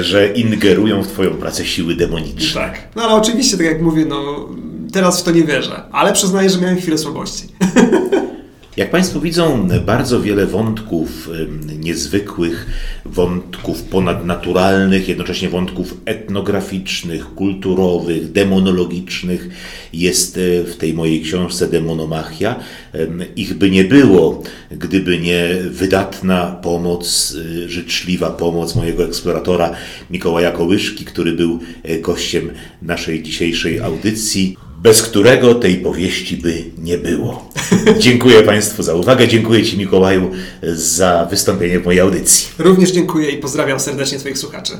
[0.00, 2.60] że ingerują w twoją pracę siły demoniczne.
[2.60, 2.88] Tak.
[2.96, 4.48] No ale oczywiście, tak jak mówię, no
[4.92, 7.44] teraz w to nie wierzę, ale przyznaję, że miałem chwilę słabości.
[8.76, 11.30] Jak Państwo widzą, bardzo wiele wątków
[11.78, 12.66] niezwykłych,
[13.04, 19.48] wątków ponadnaturalnych, jednocześnie wątków etnograficznych, kulturowych, demonologicznych
[19.92, 22.56] jest e, w tej mojej książce Demonomachia.
[23.36, 29.74] Ich by nie było, gdyby nie wydatna pomoc, e, życzliwa pomoc mojego eksploratora
[30.10, 32.50] Mikołaja Kołyszki, który był e, gościem
[32.82, 37.48] naszej dzisiejszej audycji bez którego tej powieści by nie było.
[37.98, 40.30] Dziękuję Państwu za uwagę, dziękuję Ci Mikołaju
[40.62, 42.48] za wystąpienie w mojej audycji.
[42.58, 44.72] Również dziękuję i pozdrawiam serdecznie swoich słuchaczy.